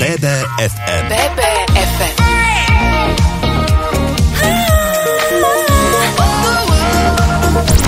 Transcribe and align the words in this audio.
BBFM. 0.00 1.04
BBFM. 1.12 2.16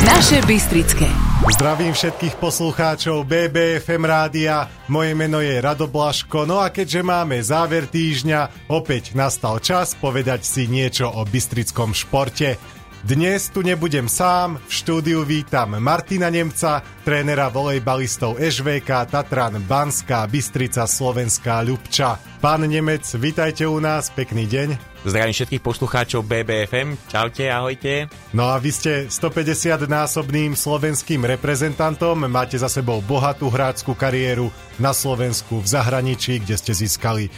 Naše 0.04 0.44
Bystrické. 0.44 1.08
Zdravím 1.56 1.96
všetkých 1.96 2.36
poslucháčov 2.36 3.24
BBFM 3.24 4.04
rádia, 4.04 4.68
moje 4.92 5.16
meno 5.16 5.40
je 5.40 5.56
Rado 5.56 5.88
Blaško, 5.88 6.44
no 6.44 6.60
a 6.60 6.68
keďže 6.68 7.00
máme 7.00 7.40
záver 7.40 7.88
týždňa, 7.88 8.68
opäť 8.68 9.16
nastal 9.16 9.56
čas 9.64 9.96
povedať 9.96 10.44
si 10.44 10.68
niečo 10.68 11.08
o 11.08 11.24
bystrickom 11.24 11.96
športe. 11.96 12.60
Dnes 13.02 13.50
tu 13.50 13.66
nebudem 13.66 14.06
sám, 14.06 14.62
v 14.62 14.70
štúdiu 14.70 15.26
vítam 15.26 15.74
Martina 15.82 16.30
Nemca, 16.30 16.86
trénera 17.02 17.50
volejbalistov 17.50 18.38
ŠVK 18.38 19.10
Tatran 19.10 19.58
Banská 19.58 20.22
Bystrica 20.30 20.86
Slovenská 20.86 21.66
Ľubča. 21.66 22.14
Pán 22.38 22.62
Nemec, 22.62 23.02
vítajte 23.18 23.66
u 23.66 23.82
nás, 23.82 24.06
pekný 24.14 24.46
deň. 24.46 24.92
Zdravím 25.02 25.34
všetkých 25.34 25.66
poslucháčov 25.66 26.22
BBFM. 26.22 26.94
Čaute, 27.10 27.50
ahojte. 27.50 28.06
No 28.38 28.54
a 28.54 28.62
vy 28.62 28.70
ste 28.70 28.92
150-násobným 29.10 30.54
slovenským 30.54 31.26
reprezentantom, 31.26 32.30
máte 32.30 32.54
za 32.54 32.70
sebou 32.70 33.02
bohatú 33.02 33.50
hráčskú 33.50 33.98
kariéru 33.98 34.46
na 34.78 34.94
Slovensku, 34.94 35.58
v 35.58 35.66
zahraničí, 35.66 36.38
kde 36.46 36.54
ste 36.54 36.70
získali 36.70 37.26
e, 37.26 37.30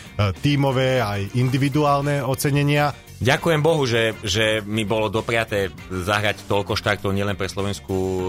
tímové 0.44 1.00
aj 1.00 1.40
individuálne 1.40 2.20
ocenenia. 2.20 2.92
Ďakujem 3.22 3.60
Bohu, 3.62 3.86
že, 3.86 4.10
že 4.26 4.58
mi 4.66 4.82
bolo 4.82 5.06
dopriaté 5.06 5.70
zahrať 5.86 6.50
toľko 6.50 6.74
štartov 6.74 7.14
nielen 7.14 7.38
pre 7.38 7.46
slovenskú 7.46 7.94
e, 7.94 8.24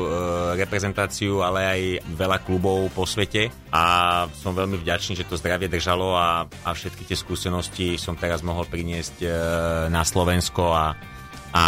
reprezentáciu, 0.61 1.41
ale 1.41 1.59
aj 1.65 1.81
veľa 2.13 2.37
klubov 2.45 2.93
po 2.93 3.09
svete. 3.09 3.49
A 3.73 3.83
som 4.37 4.53
veľmi 4.53 4.77
vďačný, 4.77 5.17
že 5.17 5.25
to 5.25 5.41
zdravie 5.41 5.65
držalo 5.65 6.13
a, 6.13 6.45
a 6.45 6.69
všetky 6.71 7.01
tie 7.01 7.17
skúsenosti 7.17 7.97
som 7.97 8.13
teraz 8.13 8.45
mohol 8.45 8.69
priniesť 8.69 9.25
e, 9.25 9.27
na 9.89 10.05
Slovensko 10.05 10.63
a, 10.69 10.93
a 11.55 11.65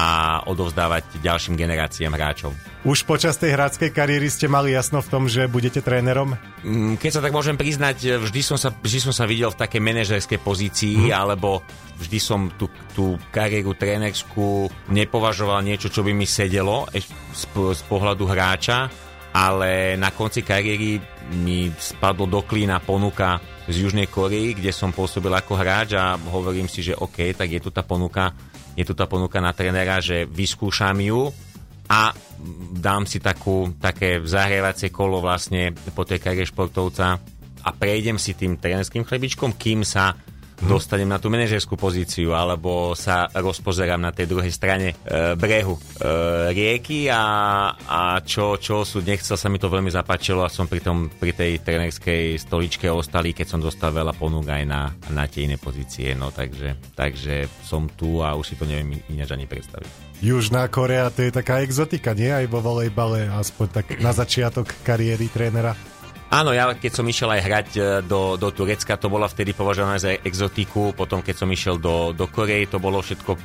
odovzdávať 0.51 1.23
ďalším 1.23 1.55
generáciám 1.55 2.11
hráčov. 2.11 2.51
Už 2.83 3.07
počas 3.07 3.39
tej 3.39 3.55
hráckej 3.55 3.95
kariéry 3.95 4.27
ste 4.27 4.51
mali 4.51 4.75
jasno 4.75 4.99
v 4.99 5.07
tom, 5.07 5.23
že 5.31 5.47
budete 5.47 5.79
trénerom? 5.79 6.35
Mm, 6.67 6.99
Keď 6.99 7.11
sa 7.15 7.23
tak 7.23 7.31
môžem 7.31 7.55
priznať, 7.55 8.19
vždy 8.19 8.41
som 8.43 8.59
sa, 8.59 8.75
vždy 8.75 8.99
som 8.99 9.13
sa 9.15 9.23
videl 9.23 9.47
v 9.47 9.59
takej 9.63 9.79
manažerskej 9.79 10.39
pozícii, 10.43 11.07
mm. 11.07 11.15
alebo 11.15 11.63
vždy 12.03 12.19
som 12.19 12.51
tú, 12.59 12.67
tú 12.91 13.15
kariéru 13.31 13.79
trénerskú 13.79 14.67
nepovažoval 14.91 15.63
niečo, 15.63 15.87
čo 15.87 16.03
by 16.03 16.11
mi 16.11 16.27
sedelo 16.27 16.83
eš- 16.91 17.07
z, 17.31 17.47
z 17.55 17.81
pohľadu 17.87 18.27
hráča, 18.27 18.91
ale 19.31 19.95
na 19.95 20.11
konci 20.11 20.43
kariéry 20.43 20.99
mi 21.47 21.71
spadlo 21.71 22.27
do 22.27 22.43
klína 22.43 22.83
ponuka 22.83 23.39
z 23.71 23.87
Južnej 23.87 24.11
Korei, 24.11 24.51
kde 24.51 24.71
som 24.75 24.91
pôsobil 24.91 25.31
ako 25.31 25.55
hráč 25.55 25.95
a 25.95 26.15
hovorím 26.15 26.67
si, 26.67 26.83
že 26.83 26.95
OK, 26.95 27.35
tak 27.35 27.51
je 27.51 27.59
tu 27.63 27.71
tá 27.71 27.83
ponuka, 27.83 28.31
je 28.77 28.85
tu 28.85 28.93
tá 28.93 29.09
ponuka 29.09 29.41
na 29.41 29.57
trénera, 29.57 29.97
že 29.97 30.29
vyskúšam 30.29 31.01
ju 31.01 31.33
a 31.89 32.13
dám 32.77 33.09
si 33.09 33.17
takú, 33.17 33.73
také 33.81 34.21
zahrievacie 34.21 34.93
kolo 34.93 35.17
vlastne 35.17 35.73
po 35.97 36.05
tej 36.05 36.21
kariére 36.21 36.45
športovca 36.45 37.17
a 37.65 37.69
prejdem 37.73 38.21
si 38.21 38.37
tým 38.37 38.61
trénerským 38.61 39.01
chlebičkom, 39.01 39.57
kým 39.57 39.81
sa 39.81 40.13
dostanem 40.63 41.05
na 41.05 41.21
tú 41.21 41.29
manažerskú 41.29 41.77
pozíciu 41.77 42.33
alebo 42.33 42.97
sa 42.97 43.29
rozpozerám 43.29 44.01
na 44.01 44.09
tej 44.09 44.25
druhej 44.25 44.49
strane 44.49 44.93
e, 44.93 45.35
brehu 45.37 45.77
e, 45.77 45.81
rieky 46.53 47.13
a, 47.13 47.23
a 47.77 48.01
čo, 48.25 48.57
čo 48.57 48.81
sú, 48.81 49.05
nechcel 49.05 49.37
sa 49.37 49.47
mi 49.53 49.61
to 49.61 49.69
veľmi 49.69 49.93
zapáčilo 49.93 50.41
a 50.41 50.49
som 50.49 50.65
pri, 50.65 50.81
tom, 50.81 51.13
pri 51.13 51.37
tej 51.37 51.61
trenerskej 51.61 52.41
stoličke 52.41 52.89
ostali, 52.89 53.37
keď 53.37 53.47
som 53.53 53.59
dostal 53.61 53.93
veľa 53.93 54.17
ponúk 54.17 54.49
aj 54.49 54.63
na, 54.65 54.89
na 55.13 55.29
tie 55.29 55.45
iné 55.45 55.61
pozície, 55.61 56.17
no 56.17 56.33
takže, 56.33 56.97
takže 56.97 57.45
som 57.61 57.85
tu 57.93 58.25
a 58.25 58.33
už 58.33 58.53
si 58.53 58.55
to 58.57 58.65
neviem 58.65 58.97
ináč 59.13 59.37
ani 59.37 59.45
predstaviť. 59.45 60.07
Južná 60.17 60.65
Korea 60.65 61.13
to 61.13 61.21
je 61.21 61.29
taká 61.29 61.61
exotika, 61.61 62.17
nie? 62.17 62.33
Aj 62.33 62.41
vo 62.49 62.57
volejbale, 62.57 63.29
aspoň 63.29 63.67
tak 63.69 63.85
na 64.01 64.09
začiatok 64.09 64.65
kariéry 64.81 65.29
trénera. 65.29 65.77
Áno, 66.27 66.51
ja 66.51 66.67
keď 66.75 66.91
som 66.91 67.07
išiel 67.07 67.39
aj 67.39 67.41
hrať 67.41 67.69
e, 67.79 67.81
do, 68.03 68.35
do 68.35 68.51
Turecka, 68.51 68.99
to 68.99 69.07
bola 69.07 69.31
vtedy 69.31 69.55
považované 69.55 69.95
za 69.95 70.11
exotiku, 70.11 70.91
potom 70.91 71.23
keď 71.23 71.35
som 71.39 71.47
išiel 71.47 71.79
do, 71.79 72.11
do 72.11 72.27
Korei, 72.27 72.67
to 72.67 72.83
bolo 72.83 72.99
všetko 72.99 73.31
uh, 73.31 73.39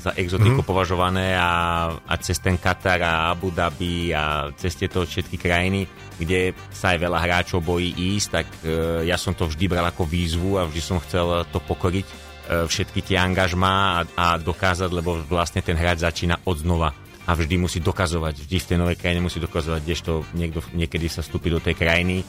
za 0.00 0.16
exotiku 0.16 0.64
mm. 0.64 0.68
považované 0.68 1.36
a, 1.36 1.92
a 1.92 2.14
cez 2.16 2.40
ten 2.40 2.56
Katar 2.56 3.04
a 3.04 3.28
Abu 3.28 3.52
Dhabi 3.52 4.16
a 4.16 4.48
cez 4.56 4.72
tieto 4.80 5.04
všetky 5.04 5.36
krajiny, 5.36 5.84
kde 6.16 6.56
sa 6.72 6.96
aj 6.96 6.98
veľa 7.04 7.18
hráčov 7.20 7.60
bojí 7.60 7.92
ísť, 7.92 8.28
tak 8.32 8.46
uh, 8.64 9.04
ja 9.04 9.20
som 9.20 9.36
to 9.36 9.44
vždy 9.44 9.68
bral 9.68 9.84
ako 9.84 10.08
výzvu 10.08 10.56
a 10.56 10.64
vždy 10.64 10.80
som 10.80 11.04
chcel 11.04 11.44
to 11.52 11.60
pokoriť 11.60 12.06
uh, 12.08 12.64
všetky 12.64 13.04
tie 13.04 13.20
angažmá 13.20 14.00
a, 14.00 14.00
a 14.16 14.26
dokázať, 14.40 14.88
lebo 14.88 15.20
vlastne 15.28 15.60
ten 15.60 15.76
hráč 15.76 16.08
začína 16.08 16.40
od 16.48 16.56
znova 16.56 16.88
a 17.28 17.30
vždy 17.36 17.60
musí 17.60 17.84
dokazovať, 17.84 18.48
vždy 18.48 18.56
v 18.56 18.68
tej 18.72 18.78
novej 18.80 18.96
krajine 18.96 19.20
musí 19.20 19.36
dokazovať, 19.36 19.80
kdežto 19.84 20.24
niekto, 20.32 20.64
niekedy 20.72 21.12
sa 21.12 21.20
vstúpi 21.20 21.52
do 21.52 21.60
tej 21.60 21.76
krajiny 21.76 22.24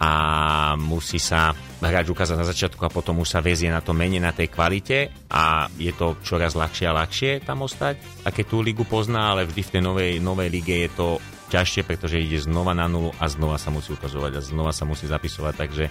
a 0.00 0.10
musí 0.80 1.20
sa 1.20 1.52
hráč 1.84 2.08
ukázať 2.08 2.36
na 2.40 2.48
začiatku 2.48 2.80
a 2.88 2.88
potom 2.88 3.20
už 3.20 3.36
sa 3.36 3.44
vezie 3.44 3.68
na 3.68 3.84
to 3.84 3.92
menej 3.92 4.24
na 4.24 4.32
tej 4.32 4.48
kvalite 4.48 5.12
a 5.28 5.68
je 5.76 5.92
to 5.92 6.16
čoraz 6.24 6.56
ľahšie 6.56 6.88
a 6.88 6.96
ľahšie 6.96 7.44
tam 7.44 7.68
ostať, 7.68 8.24
a 8.24 8.32
keď 8.32 8.44
tú 8.48 8.64
ligu 8.64 8.88
pozná, 8.88 9.36
ale 9.36 9.44
vždy 9.44 9.60
v 9.60 9.72
tej 9.76 9.82
novej, 9.84 10.12
novej 10.24 10.48
lige 10.48 10.88
je 10.88 10.90
to 10.96 11.20
ťažšie, 11.50 11.82
pretože 11.82 12.22
ide 12.22 12.38
znova 12.38 12.70
na 12.70 12.86
nulu 12.86 13.10
a 13.18 13.26
znova 13.26 13.58
sa 13.58 13.74
musí 13.74 13.90
ukazovať 13.90 14.38
a 14.38 14.40
znova 14.40 14.70
sa 14.70 14.86
musí 14.86 15.10
zapisovať, 15.10 15.54
takže 15.58 15.84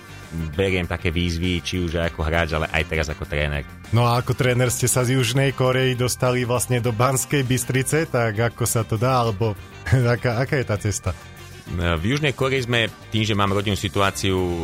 beriem 0.55 0.87
také 0.87 1.11
výzvy, 1.11 1.59
či 1.59 1.83
už 1.83 1.99
ako 1.99 2.23
hráč, 2.23 2.55
ale 2.55 2.71
aj 2.71 2.83
teraz 2.87 3.07
ako 3.11 3.27
tréner. 3.27 3.67
No 3.91 4.07
a 4.07 4.23
ako 4.23 4.31
tréner 4.33 4.71
ste 4.71 4.87
sa 4.87 5.03
z 5.03 5.19
Južnej 5.19 5.51
Korei 5.51 5.99
dostali 5.99 6.47
vlastne 6.47 6.79
do 6.79 6.95
Banskej 6.95 7.43
Bystrice, 7.43 8.07
tak 8.07 8.39
ako 8.39 8.63
sa 8.63 8.87
to 8.87 8.95
dá, 8.95 9.19
alebo 9.27 9.53
aká, 10.15 10.39
aká 10.39 10.55
je 10.55 10.65
tá 10.65 10.79
cesta? 10.79 11.11
V 11.69 12.01
Južnej 12.01 12.33
Koreji 12.33 12.65
sme, 12.65 12.89
tým, 13.13 13.21
že 13.21 13.37
mám 13.37 13.53
rodinnú 13.53 13.77
situáciu, 13.77 14.33
e, 14.33 14.57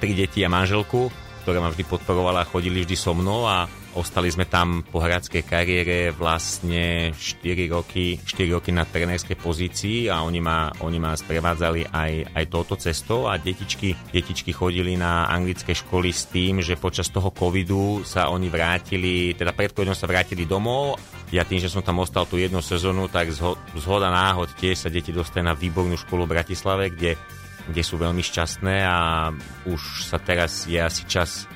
tri 0.00 0.16
deti 0.16 0.40
a 0.40 0.48
manželku, 0.48 1.12
ktorá 1.44 1.60
ma 1.60 1.68
vždy 1.68 1.84
podporovala, 1.84 2.48
chodili 2.48 2.80
vždy 2.80 2.96
so 2.96 3.12
mnou 3.12 3.44
a 3.44 3.68
ostali 3.94 4.32
sme 4.32 4.48
tam 4.48 4.80
po 4.84 5.00
hradskej 5.00 5.44
kariére 5.44 6.10
vlastne 6.16 7.12
4 7.12 7.72
roky, 7.72 8.16
4 8.24 8.56
roky 8.56 8.70
na 8.72 8.88
trénerskej 8.88 9.36
pozícii 9.36 10.08
a 10.08 10.24
oni 10.24 10.40
ma, 10.40 10.72
oni 10.80 10.98
ma 10.98 11.12
sprevádzali 11.12 11.92
aj, 11.92 12.12
aj 12.32 12.44
touto 12.48 12.74
cestou 12.80 13.28
a 13.28 13.36
detičky, 13.36 13.92
detičky 14.12 14.52
chodili 14.56 14.96
na 14.96 15.28
anglické 15.28 15.76
školy 15.76 16.08
s 16.10 16.28
tým, 16.32 16.64
že 16.64 16.80
počas 16.80 17.12
toho 17.12 17.32
covidu 17.32 18.00
sa 18.04 18.32
oni 18.32 18.48
vrátili, 18.48 19.36
teda 19.36 19.52
pred 19.52 19.76
covidom 19.76 19.96
sa 19.96 20.08
vrátili 20.08 20.48
domov. 20.48 20.96
Ja 21.32 21.44
tým, 21.44 21.60
že 21.60 21.72
som 21.72 21.84
tam 21.84 22.00
ostal 22.00 22.24
tú 22.28 22.36
jednu 22.36 22.60
sezónu, 22.60 23.08
tak 23.08 23.32
zho, 23.32 23.56
zhoda 23.76 24.12
náhod 24.12 24.52
tiež 24.56 24.84
sa 24.84 24.92
deti 24.92 25.12
dostali 25.12 25.44
na 25.44 25.56
výbornú 25.56 25.96
školu 25.96 26.24
v 26.28 26.34
Bratislave, 26.36 26.92
kde 26.92 27.16
kde 27.62 27.82
sú 27.86 27.94
veľmi 27.94 28.26
šťastné 28.26 28.74
a 28.82 29.30
už 29.70 30.02
sa 30.02 30.18
teraz 30.18 30.66
je 30.66 30.82
asi 30.82 31.06
čas 31.06 31.46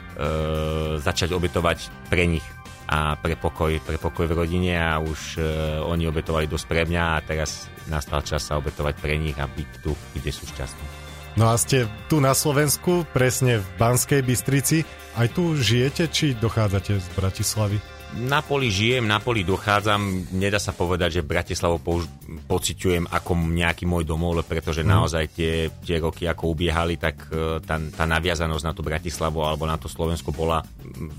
začať 0.96 1.36
obetovať 1.36 2.08
pre 2.08 2.24
nich 2.24 2.46
a 2.86 3.18
pre 3.18 3.34
pokoj, 3.34 3.82
pre 3.82 3.98
pokoj 3.98 4.30
v 4.30 4.36
rodine 4.46 4.78
a 4.78 5.02
už 5.02 5.36
e, 5.36 5.42
oni 5.82 6.06
obetovali 6.06 6.46
dosť 6.46 6.66
pre 6.70 6.82
mňa 6.86 7.02
a 7.18 7.22
teraz 7.22 7.66
nastal 7.90 8.22
čas 8.22 8.46
sa 8.46 8.62
obetovať 8.62 8.94
pre 9.02 9.18
nich 9.18 9.34
a 9.42 9.50
byť 9.50 9.70
tu, 9.82 9.90
kde 10.14 10.30
sú 10.30 10.46
šťastní. 10.46 10.86
No 11.36 11.52
a 11.52 11.58
ste 11.60 11.90
tu 12.08 12.22
na 12.22 12.32
Slovensku, 12.32 13.04
presne 13.12 13.60
v 13.60 13.66
Banskej 13.76 14.24
Bystrici. 14.24 14.88
Aj 15.18 15.28
tu 15.28 15.52
žijete, 15.58 16.08
či 16.08 16.32
dochádzate 16.38 16.96
z 16.96 17.06
Bratislavy? 17.12 17.76
Na 18.14 18.40
poli 18.40 18.70
žijem, 18.70 19.04
na 19.04 19.18
poli 19.18 19.42
dochádzam. 19.42 20.30
Nedá 20.38 20.62
sa 20.62 20.70
povedať, 20.70 21.20
že 21.20 21.26
Bratislavu 21.26 21.82
použ- 21.82 22.08
pociťujem 22.46 23.10
ako 23.10 23.32
nejaký 23.34 23.84
môj 23.84 24.06
domov, 24.06 24.38
pretože 24.46 24.86
mm. 24.86 24.88
naozaj 24.88 25.24
tie, 25.34 25.68
tie 25.82 25.98
roky 25.98 26.24
ako 26.24 26.54
ubiehali, 26.54 26.96
tak 26.96 27.26
e, 27.28 27.58
tá, 27.60 27.76
tá 27.76 28.04
naviazanosť 28.06 28.64
na 28.64 28.72
tú 28.72 28.86
Bratislavu 28.86 29.42
alebo 29.42 29.66
na 29.66 29.76
to 29.76 29.90
Slovensko 29.90 30.30
bola 30.30 30.62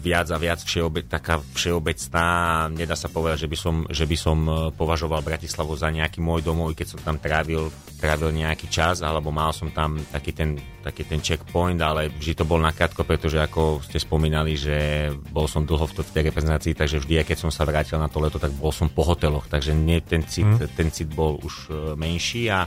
viac 0.02 0.32
a 0.32 0.38
viac 0.40 0.64
všeobe- 0.64 1.06
taká 1.06 1.44
všeobecná. 1.54 2.26
Nedá 2.72 2.96
sa 2.96 3.12
povedať, 3.12 3.46
že 3.46 3.52
by 3.52 3.58
som, 3.60 3.76
že 3.92 4.06
by 4.08 4.18
som 4.18 4.38
e, 4.48 4.52
považoval 4.74 5.22
Bratislavu 5.22 5.76
za 5.76 5.92
nejaký 5.92 6.24
môj 6.24 6.42
domov, 6.42 6.74
keď 6.74 6.98
som 6.98 7.00
tam 7.04 7.18
trávil, 7.20 7.70
trávil 8.00 8.32
nejaký 8.32 8.72
čas, 8.72 9.04
alebo 9.04 9.30
mal 9.30 9.52
som 9.52 9.70
tam 9.70 10.00
taký 10.10 10.32
ten, 10.34 10.58
taký 10.88 11.04
ten 11.04 11.20
checkpoint, 11.20 11.78
ale 11.84 12.08
vždy 12.08 12.34
to 12.40 12.46
bol 12.48 12.58
nakrátko, 12.64 13.04
pretože 13.04 13.36
ako 13.44 13.84
ste 13.84 14.00
spomínali, 14.00 14.56
že 14.56 15.12
bol 15.30 15.52
som 15.52 15.68
dlho 15.68 15.84
v, 15.84 16.00
tej 16.00 16.32
reprezentácii, 16.32 16.72
takže 16.72 17.04
vždy, 17.04 17.28
keď 17.28 17.38
som 17.44 17.52
sa 17.52 17.68
vrátil 17.68 18.00
na 18.00 18.08
to 18.08 18.24
leto, 18.24 18.40
tak 18.40 18.56
bol 18.56 18.72
som 18.72 18.88
po 18.88 19.04
hoteloch, 19.04 19.52
takže 19.52 19.76
nie, 19.76 20.00
ten, 20.00 20.24
cit, 20.24 20.48
mm. 20.48 20.72
ten 20.80 20.88
cit 20.88 21.12
bol 21.12 21.36
už 21.44 21.56
e, 21.68 21.72
menší 22.00 22.48
a, 22.48 22.64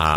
a 0.00 0.08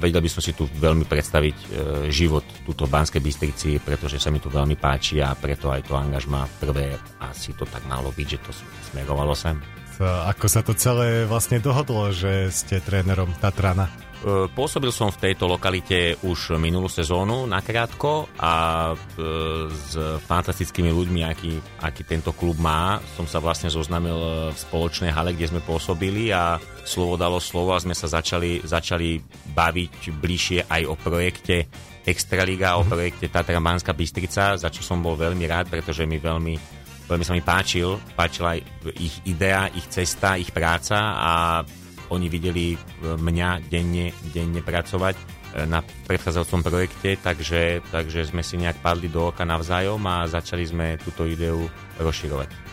vedel 0.00 0.24
by 0.24 0.30
som 0.32 0.40
si 0.40 0.56
tu 0.56 0.64
veľmi 0.64 1.04
predstaviť 1.04 1.56
e, 1.56 1.66
život 2.08 2.48
túto 2.64 2.88
v 2.88 2.94
Banskej 2.96 3.20
Bystrici, 3.20 3.76
pretože 3.76 4.16
sa 4.16 4.32
mi 4.32 4.40
tu 4.40 4.48
veľmi 4.48 4.80
páči 4.80 5.20
a 5.20 5.36
preto 5.36 5.68
aj 5.68 5.84
to 5.84 5.92
angažma 5.92 6.48
prvé 6.56 6.96
asi 7.20 7.52
to 7.52 7.68
tak 7.68 7.84
malo 7.84 8.08
byť, 8.16 8.26
že 8.26 8.38
to 8.40 8.50
smerovalo 8.88 9.36
sem. 9.36 9.60
Ako 9.98 10.46
sa 10.46 10.62
to 10.62 10.78
celé 10.78 11.26
vlastne 11.26 11.58
dohodlo, 11.58 12.14
že 12.14 12.54
ste 12.54 12.78
trénerom 12.78 13.34
Tatrana? 13.42 14.07
Pôsobil 14.50 14.90
som 14.90 15.14
v 15.14 15.30
tejto 15.30 15.46
lokalite 15.46 16.18
už 16.26 16.58
minulú 16.58 16.90
sezónu 16.90 17.46
nakrátko 17.46 18.26
a 18.38 18.54
e, 18.90 18.94
s 19.70 19.94
fantastickými 20.26 20.90
ľuďmi, 20.90 21.20
aký, 21.22 21.54
aký 21.86 22.02
tento 22.02 22.34
klub 22.34 22.58
má, 22.58 22.98
som 23.14 23.30
sa 23.30 23.38
vlastne 23.38 23.70
zoznamil 23.70 24.50
v 24.50 24.58
spoločnej 24.58 25.14
hale, 25.14 25.38
kde 25.38 25.54
sme 25.54 25.62
pôsobili 25.62 26.34
a 26.34 26.58
slovo 26.82 27.14
dalo 27.14 27.38
slovo 27.38 27.76
a 27.76 27.82
sme 27.82 27.94
sa 27.94 28.10
začali, 28.10 28.64
začali 28.66 29.22
baviť 29.54 29.94
bližšie 30.18 30.66
aj 30.66 30.82
o 30.88 30.94
projekte 30.98 31.56
Extraliga, 32.08 32.80
o 32.80 32.88
projekte 32.88 33.28
Tatra 33.28 33.60
Banská 33.60 33.92
Bystrica, 33.92 34.56
za 34.56 34.72
čo 34.72 34.80
som 34.80 35.04
bol 35.04 35.12
veľmi 35.12 35.44
rád, 35.44 35.68
pretože 35.68 36.08
mi 36.08 36.16
veľmi, 36.16 36.54
veľmi 37.04 37.24
sa 37.24 37.36
mi 37.36 37.44
páčil, 37.44 38.00
páčila 38.16 38.56
ich 38.96 39.20
idea, 39.28 39.68
ich 39.76 39.84
cesta, 39.92 40.40
ich 40.40 40.48
práca 40.48 40.96
a 41.20 41.32
oni 42.10 42.26
videli 42.26 42.74
e, 42.74 42.78
mňa 43.16 43.68
denne, 43.68 44.12
denne 44.32 44.60
pracovať 44.60 45.14
e, 45.16 45.22
na 45.68 45.80
predchádzajúcom 45.82 46.60
projekte, 46.64 47.16
takže, 47.20 47.84
takže 47.92 48.28
sme 48.28 48.42
si 48.44 48.60
nejak 48.60 48.80
padli 48.80 49.08
do 49.12 49.30
oka 49.32 49.44
navzájom 49.44 50.00
a 50.08 50.28
začali 50.28 50.64
sme 50.64 50.86
túto 51.00 51.28
ideu 51.28 51.68
rozširovať. 52.00 52.68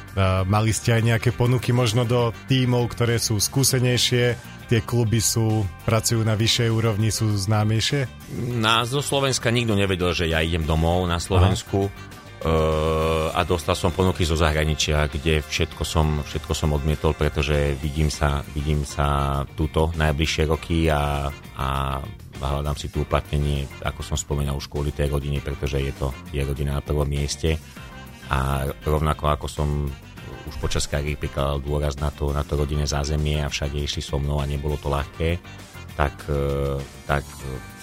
Mali 0.47 0.71
ste 0.71 0.95
aj 0.95 1.03
nejaké 1.03 1.29
ponuky 1.35 1.75
možno 1.75 2.07
do 2.07 2.31
tímov, 2.47 2.87
ktoré 2.95 3.19
sú 3.19 3.35
skúsenejšie, 3.35 4.39
tie 4.71 4.79
kluby 4.79 5.19
sú, 5.19 5.67
pracujú 5.83 6.23
na 6.23 6.39
vyššej 6.39 6.69
úrovni, 6.71 7.11
sú 7.11 7.35
známejšie? 7.35 8.07
Na, 8.55 8.87
zo 8.87 9.03
Slovenska 9.03 9.51
nikto 9.51 9.75
nevedel, 9.75 10.15
že 10.15 10.31
ja 10.31 10.39
idem 10.39 10.63
domov 10.63 11.03
na 11.11 11.19
Slovensku. 11.19 11.91
Aha 11.91 12.14
a 13.35 13.41
dostal 13.43 13.73
som 13.73 13.89
ponuky 13.89 14.21
zo 14.21 14.37
zahraničia, 14.37 15.09
kde 15.09 15.41
všetko 15.41 15.81
som, 15.81 16.21
všetko 16.21 16.53
som 16.53 16.77
odmietol, 16.77 17.17
pretože 17.17 17.73
vidím 17.81 18.13
sa, 18.13 18.45
vidím 18.53 18.85
sa 18.85 19.41
túto 19.57 19.89
najbližšie 19.97 20.43
roky 20.45 20.87
a, 20.87 21.27
a 21.57 21.67
hľadám 22.39 22.77
si 22.77 22.93
tu 22.93 23.01
uplatnenie, 23.01 23.65
ako 23.81 24.01
som 24.05 24.17
spomínal 24.19 24.55
už 24.55 24.69
kvôli 24.69 24.93
tej 24.93 25.09
rodine, 25.09 25.41
pretože 25.41 25.81
je 25.81 25.93
to 25.95 26.13
je 26.29 26.41
rodina 26.45 26.77
na 26.77 26.85
prvom 26.85 27.07
mieste. 27.09 27.57
A 28.29 28.69
rovnako 28.85 29.29
ako 29.29 29.47
som 29.49 29.69
už 30.45 30.55
počas 30.61 30.85
kariéry 30.85 31.17
prikladal 31.17 31.57
dôraz 31.61 31.97
na 31.97 32.13
to, 32.13 32.29
na 32.29 32.45
to 32.45 32.53
rodinné 32.53 32.85
zázemie 32.85 33.41
a 33.41 33.49
všade 33.49 33.81
išli 33.81 34.01
so 34.05 34.21
mnou 34.21 34.37
a 34.41 34.49
nebolo 34.49 34.77
to 34.77 34.93
ľahké, 34.93 35.41
tak, 35.97 36.13
e, 36.29 36.77
tak 37.09 37.25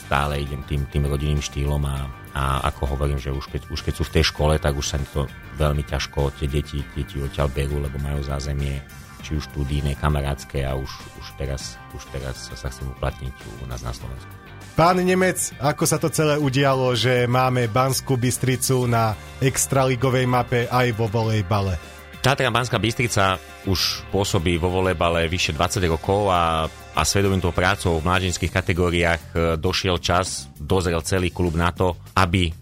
stále 0.06 0.42
idem 0.42 0.62
tým, 0.66 0.86
tým 0.86 1.04
rodinným 1.10 1.42
štýlom 1.42 1.82
a, 1.82 2.21
a 2.32 2.64
ako 2.72 2.96
hovorím, 2.96 3.20
že 3.20 3.28
už 3.28 3.48
keď, 3.52 3.62
už 3.68 3.80
keď 3.84 3.94
sú 4.00 4.04
v 4.08 4.14
tej 4.18 4.24
škole, 4.32 4.56
tak 4.56 4.72
už 4.72 4.86
sa 4.88 4.96
to 5.12 5.28
veľmi 5.60 5.84
ťažko 5.84 6.32
tie 6.40 6.48
deti, 6.48 6.80
deti 6.96 7.20
odtiaľ 7.20 7.52
berú, 7.52 7.76
lebo 7.80 8.00
majú 8.00 8.24
zázemie 8.24 8.80
či 9.22 9.38
už 9.38 9.52
študijné, 9.52 9.94
kamarátske 10.00 10.66
a 10.66 10.74
už, 10.74 10.90
už, 11.20 11.26
teraz, 11.38 11.78
už 11.94 12.02
teraz 12.10 12.50
sa 12.52 12.68
chcem 12.72 12.90
uplatniť 12.90 13.34
u 13.62 13.64
nás 13.70 13.84
na 13.86 13.94
Slovensku. 13.94 14.32
Pán 14.72 15.04
Nemec, 15.04 15.52
ako 15.60 15.84
sa 15.84 16.00
to 16.00 16.08
celé 16.08 16.40
udialo, 16.40 16.96
že 16.96 17.28
máme 17.28 17.68
Banskú 17.68 18.16
Bystricu 18.16 18.88
na 18.88 19.12
extraligovej 19.36 20.24
mape 20.24 20.64
aj 20.64 20.96
vo 20.96 21.12
volejbale? 21.12 21.76
Tatra 22.24 22.48
Banská 22.48 22.80
Bystrica 22.80 23.36
už 23.68 24.08
pôsobí 24.08 24.56
vo 24.56 24.72
volejbale 24.72 25.28
vyše 25.28 25.52
20 25.52 25.92
rokov 25.92 26.32
a, 26.32 26.70
a 26.92 27.02
svedomitou 27.08 27.50
prácou 27.56 27.98
v 27.98 28.06
mládežnických 28.06 28.52
kategóriách 28.52 29.22
e, 29.22 29.30
došiel 29.56 29.96
čas, 29.98 30.52
dozrel 30.60 31.00
celý 31.00 31.32
klub 31.32 31.56
na 31.56 31.72
to, 31.72 31.96
aby 32.16 32.48
e, 32.48 32.52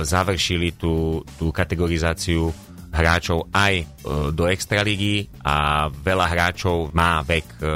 završili 0.00 0.74
tú, 0.80 1.20
tú 1.36 1.52
kategorizáciu 1.52 2.48
hráčov 2.92 3.48
aj 3.52 3.74
e, 3.80 3.84
do 4.32 4.44
extraligy 4.48 5.28
a 5.44 5.88
veľa 5.88 6.26
hráčov 6.28 6.92
má 6.92 7.24
vek 7.24 7.46
e, 7.60 7.66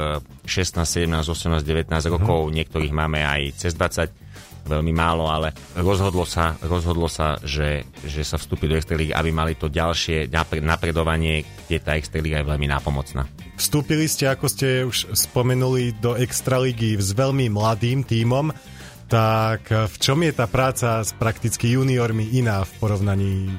16, 0.45 1.09
17, 1.09 1.25
18, 1.25 1.61
19 1.65 2.13
rokov, 2.13 2.53
niektorých 2.53 2.93
máme 2.93 3.25
aj 3.25 3.41
cez 3.57 3.73
20 3.73 4.27
veľmi 4.67 4.91
málo, 4.91 5.31
ale 5.31 5.55
rozhodlo 5.79 6.27
sa, 6.27 6.59
rozhodlo 6.59 7.07
sa 7.07 7.39
že, 7.39 7.87
že 8.03 8.21
sa 8.27 8.35
vstúpi 8.35 8.67
do 8.67 8.75
Extraligy, 8.75 9.15
aby 9.15 9.31
mali 9.31 9.55
to 9.55 9.71
ďalšie 9.71 10.27
napredovanie, 10.59 11.47
kde 11.65 11.77
tá 11.79 11.95
Extraliga 11.95 12.43
je 12.43 12.49
veľmi 12.51 12.67
nápomocná. 12.67 13.23
Vstúpili 13.57 14.05
ste, 14.05 14.29
ako 14.29 14.45
ste 14.45 14.85
už 14.85 15.17
spomenuli, 15.17 15.97
do 15.97 16.13
Extraligy 16.13 16.93
s 16.93 17.17
veľmi 17.17 17.49
mladým 17.49 18.05
tímom, 18.05 18.53
tak 19.09 19.73
v 19.73 19.95
čom 19.97 20.21
je 20.21 20.33
tá 20.37 20.45
práca 20.45 21.01
s 21.01 21.09
prakticky 21.17 21.73
juniormi 21.73 22.37
iná 22.37 22.61
v 22.61 22.71
porovnaní 22.77 23.49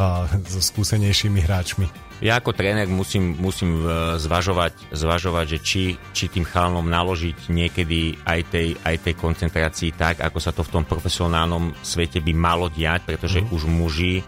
a, 0.00 0.24
so 0.48 0.64
skúsenejšími 0.64 1.36
hráčmi? 1.36 2.10
ja 2.20 2.36
ako 2.36 2.52
tréner 2.52 2.84
musím, 2.84 3.32
musím 3.40 3.80
e, 3.80 4.20
zvažovať, 4.20 4.92
zvažovať 4.92 5.46
že 5.56 5.58
či, 5.64 5.84
či 6.12 6.28
tým 6.28 6.44
chalanom 6.44 6.84
naložiť 6.84 7.48
niekedy 7.48 8.20
aj 8.28 8.40
tej, 8.52 8.68
aj 8.84 8.96
tej 9.08 9.14
koncentrácii 9.16 9.90
tak, 9.96 10.20
ako 10.20 10.38
sa 10.38 10.52
to 10.52 10.60
v 10.60 10.72
tom 10.80 10.84
profesionálnom 10.84 11.72
svete 11.80 12.20
by 12.20 12.32
malo 12.36 12.68
diať, 12.68 13.08
pretože 13.08 13.40
mm. 13.40 13.48
už 13.56 13.62
muži 13.64 14.20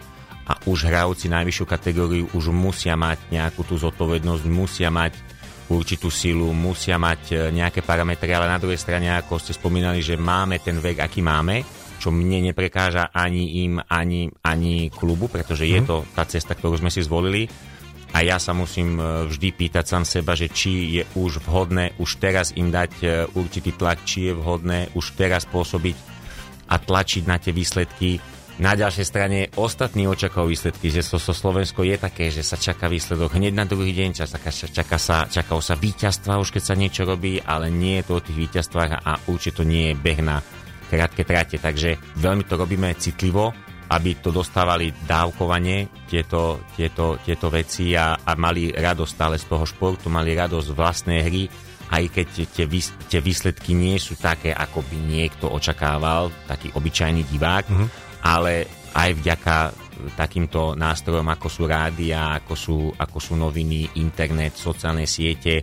a 0.52 0.60
už 0.69 0.93
hrajúci 0.93 1.32
najvyššiu 1.32 1.64
kategóriu 1.64 2.28
už 2.37 2.52
musia 2.52 2.93
mať 2.93 3.32
nejakú 3.32 3.64
tú 3.64 3.81
zodpovednosť, 3.81 4.44
musia 4.52 4.93
mať 4.93 5.16
určitú 5.72 6.12
silu, 6.12 6.52
musia 6.52 7.00
mať 7.00 7.22
e, 7.32 7.34
nejaké 7.56 7.81
parametre, 7.81 8.28
ale 8.28 8.52
na 8.52 8.60
druhej 8.60 8.76
strane, 8.76 9.08
ako 9.16 9.40
ste 9.40 9.56
spomínali, 9.56 10.04
že 10.04 10.20
máme 10.20 10.60
ten 10.60 10.76
vek, 10.76 11.00
aký 11.00 11.25
máme, 11.25 11.64
čo 11.96 12.12
mne 12.12 12.52
neprekáža 12.52 13.08
ani 13.16 13.64
im, 13.64 13.81
ani, 13.81 14.28
ani 14.44 14.93
klubu, 14.93 15.32
pretože 15.32 15.64
je 15.64 15.81
mhm. 15.81 15.87
to 15.88 15.96
tá 16.12 16.28
cesta, 16.28 16.52
ktorú 16.52 16.76
sme 16.76 16.93
si 16.93 17.00
zvolili 17.00 17.49
a 18.12 18.20
ja 18.20 18.37
sa 18.37 18.52
musím 18.52 19.00
e, 19.00 19.25
vždy 19.32 19.49
pýtať 19.56 19.84
sám 19.88 20.04
seba, 20.04 20.37
že 20.37 20.52
či 20.52 21.00
je 21.00 21.02
už 21.16 21.40
vhodné 21.49 21.96
už 21.96 22.20
teraz 22.20 22.52
im 22.52 22.69
dať 22.69 22.93
e, 23.00 23.06
určitý 23.32 23.72
tlak, 23.72 24.04
či 24.04 24.28
je 24.28 24.32
vhodné 24.37 24.93
už 24.93 25.16
teraz 25.16 25.49
pôsobiť 25.49 25.96
a 26.69 26.76
tlačiť 26.76 27.25
na 27.25 27.40
tie 27.40 27.56
výsledky. 27.56 28.20
Na 28.60 28.76
ďalšej 28.76 29.06
strane 29.08 29.49
ostatní 29.56 30.04
očakajú 30.04 30.44
výsledky, 30.44 30.93
že 30.93 31.00
so, 31.00 31.16
so 31.16 31.32
Slovensko 31.32 31.88
je 31.88 31.96
také, 31.96 32.28
že 32.28 32.44
sa 32.44 32.60
čaká 32.60 32.84
výsledok 32.84 33.40
hneď 33.40 33.56
na 33.56 33.64
druhý 33.64 33.96
deň, 33.96 34.12
čaká, 34.12 34.52
čaká 34.52 35.00
sa, 35.00 35.25
čaká 35.25 35.56
sa 35.56 35.72
víťazstva 35.72 36.37
už 36.37 36.52
keď 36.52 36.62
sa 36.62 36.75
niečo 36.76 37.08
robí, 37.08 37.40
ale 37.40 37.72
nie 37.72 38.00
je 38.00 38.12
to 38.12 38.12
o 38.20 38.25
tých 38.25 38.38
víťazstvách 38.49 38.93
a 39.08 39.12
určite 39.32 39.60
to 39.60 39.64
nie 39.64 39.93
je 39.93 39.94
beh 39.96 40.20
na 40.20 40.44
krátke 40.93 41.25
trate, 41.25 41.56
takže 41.56 41.96
veľmi 42.20 42.44
to 42.44 42.60
robíme 42.60 42.93
citlivo 43.00 43.56
aby 43.93 44.25
to 44.25 44.32
dostávali 44.32 44.88
dávkovanie, 45.04 46.08
tieto, 46.08 46.64
tieto, 46.72 47.20
tieto 47.20 47.52
veci 47.52 47.93
a, 47.93 48.16
a 48.16 48.32
mali 48.40 48.72
radosť 48.72 49.12
stále 49.12 49.37
z 49.37 49.44
toho 49.44 49.69
športu, 49.69 50.08
mali 50.08 50.32
radosť 50.32 50.66
z 50.72 50.72
vlastnej 50.72 51.20
hry, 51.20 51.44
aj 51.93 52.04
keď 52.08 52.26
tie, 52.56 52.66
tie 53.12 53.20
výsledky 53.20 53.76
nie 53.76 54.00
sú 54.00 54.16
také, 54.16 54.49
ako 54.56 54.81
by 54.88 54.96
niekto 54.96 55.44
očakával, 55.52 56.32
taký 56.49 56.72
obyčajný 56.72 57.28
divák, 57.28 57.64
mm-hmm. 57.69 57.88
Ale 58.23 58.67
aj 58.95 59.11
vďaka 59.19 59.57
takýmto 60.19 60.75
nástrojom, 60.75 61.29
ako 61.31 61.49
sú 61.50 61.62
rádia, 61.69 62.35
ako 62.43 62.55
sú, 62.55 62.79
ako 62.97 63.19
sú 63.23 63.35
noviny, 63.38 64.02
internet, 64.02 64.59
sociálne 64.59 65.07
siete, 65.07 65.62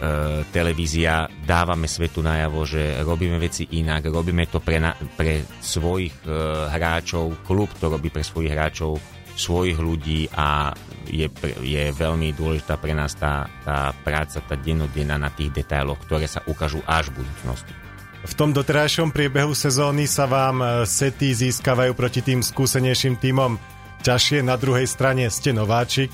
E, 0.00 0.48
televízia, 0.48 1.28
dávame 1.28 1.84
svetu 1.84 2.24
najavo, 2.24 2.64
že 2.64 3.04
robíme 3.04 3.36
veci 3.36 3.68
inak, 3.76 4.08
robíme 4.08 4.48
to 4.48 4.64
pre, 4.64 4.80
na, 4.80 4.96
pre 4.96 5.44
svojich 5.60 6.24
e, 6.24 6.32
hráčov, 6.72 7.44
klub 7.44 7.68
to 7.76 7.92
robí 7.92 8.08
pre 8.08 8.24
svojich 8.24 8.48
hráčov, 8.48 8.96
svojich 9.36 9.76
ľudí 9.76 10.24
a 10.32 10.72
je, 11.04 11.28
je 11.60 11.92
veľmi 11.92 12.32
dôležitá 12.32 12.80
pre 12.80 12.96
nás 12.96 13.12
tá, 13.12 13.44
tá 13.60 13.92
práca, 14.00 14.40
tá 14.40 14.56
dennodenná 14.56 15.20
na 15.20 15.28
tých 15.28 15.52
detailoch, 15.52 16.00
ktoré 16.08 16.24
sa 16.24 16.40
ukážu 16.48 16.80
až 16.88 17.12
v 17.12 17.20
budúcnosti. 17.20 17.79
V 18.20 18.32
tom 18.36 18.52
doterajšom 18.52 19.16
priebehu 19.16 19.56
sezóny 19.56 20.04
sa 20.04 20.28
vám 20.28 20.60
e, 20.60 20.66
sety 20.84 21.32
získavajú 21.32 21.96
proti 21.96 22.20
tým 22.20 22.44
skúsenejším 22.44 23.16
týmom 23.16 23.56
ťažšie. 24.04 24.44
Na 24.44 24.60
druhej 24.60 24.84
strane 24.84 25.28
ste 25.32 25.56
nováčik, 25.56 26.12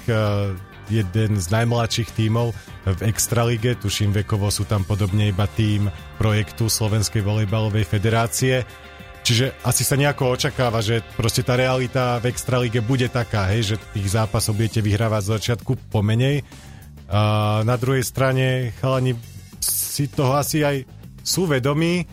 jeden 0.91 1.39
z 1.39 1.47
najmladších 1.51 2.15
tímov 2.15 2.55
v 2.87 3.01
Extralige, 3.11 3.75
tuším 3.75 4.15
vekovo 4.23 4.51
sú 4.51 4.67
tam 4.67 4.87
podobne 4.87 5.35
iba 5.35 5.51
tým 5.51 5.91
projektu 6.19 6.71
Slovenskej 6.71 7.23
volejbalovej 7.27 7.87
federácie. 7.87 8.63
Čiže 9.27 9.59
asi 9.67 9.83
sa 9.83 9.99
nejako 9.99 10.39
očakáva, 10.39 10.79
že 10.79 11.03
proste 11.19 11.43
tá 11.43 11.59
realita 11.59 12.23
v 12.23 12.31
Extralige 12.31 12.79
bude 12.79 13.11
taká, 13.11 13.51
hej, 13.51 13.75
že 13.75 13.77
tých 13.91 14.15
zápasov 14.15 14.55
budete 14.55 14.79
vyhrávať 14.79 15.23
z 15.27 15.33
začiatku 15.35 15.91
pomenej. 15.91 16.47
A 17.11 17.63
na 17.67 17.75
druhej 17.75 18.07
strane 18.07 18.71
chalani 18.79 19.19
si 19.59 20.07
toho 20.07 20.39
asi 20.39 20.63
aj 20.63 20.87
sú 21.27 21.51
vedomí, 21.51 22.07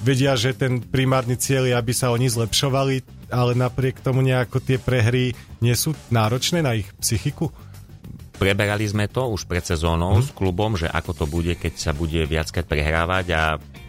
vedia, 0.00 0.32
že 0.40 0.56
ten 0.56 0.80
primárny 0.80 1.36
cieľ 1.36 1.68
je, 1.68 1.74
aby 1.76 1.92
sa 1.92 2.08
oni 2.12 2.32
zlepšovali, 2.32 3.28
ale 3.28 3.52
napriek 3.52 4.00
tomu 4.00 4.24
nejako 4.24 4.64
tie 4.64 4.80
prehry 4.80 5.36
nie 5.60 5.76
sú 5.76 5.92
náročné 6.08 6.64
na 6.64 6.72
ich 6.72 6.88
psychiku? 6.96 7.52
Preberali 8.34 8.82
sme 8.88 9.06
to 9.06 9.30
už 9.30 9.46
pred 9.46 9.62
sezónou 9.62 10.18
hmm. 10.18 10.24
s 10.26 10.30
klubom, 10.34 10.74
že 10.74 10.90
ako 10.90 11.12
to 11.12 11.24
bude, 11.28 11.54
keď 11.54 11.72
sa 11.78 11.92
bude 11.94 12.24
viackrát 12.26 12.66
prehrávať 12.66 13.26
a 13.36 13.42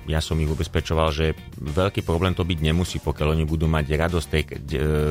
ja 0.06 0.22
som 0.22 0.38
ich 0.38 0.52
ubezpečoval, 0.52 1.10
že 1.10 1.34
veľký 1.58 2.06
problém 2.06 2.38
to 2.38 2.46
byť 2.46 2.60
nemusí, 2.62 3.02
pokiaľ 3.02 3.34
oni 3.34 3.46
budú 3.50 3.66
mať 3.66 3.86
radosť 3.90 4.28
tej 4.30 4.44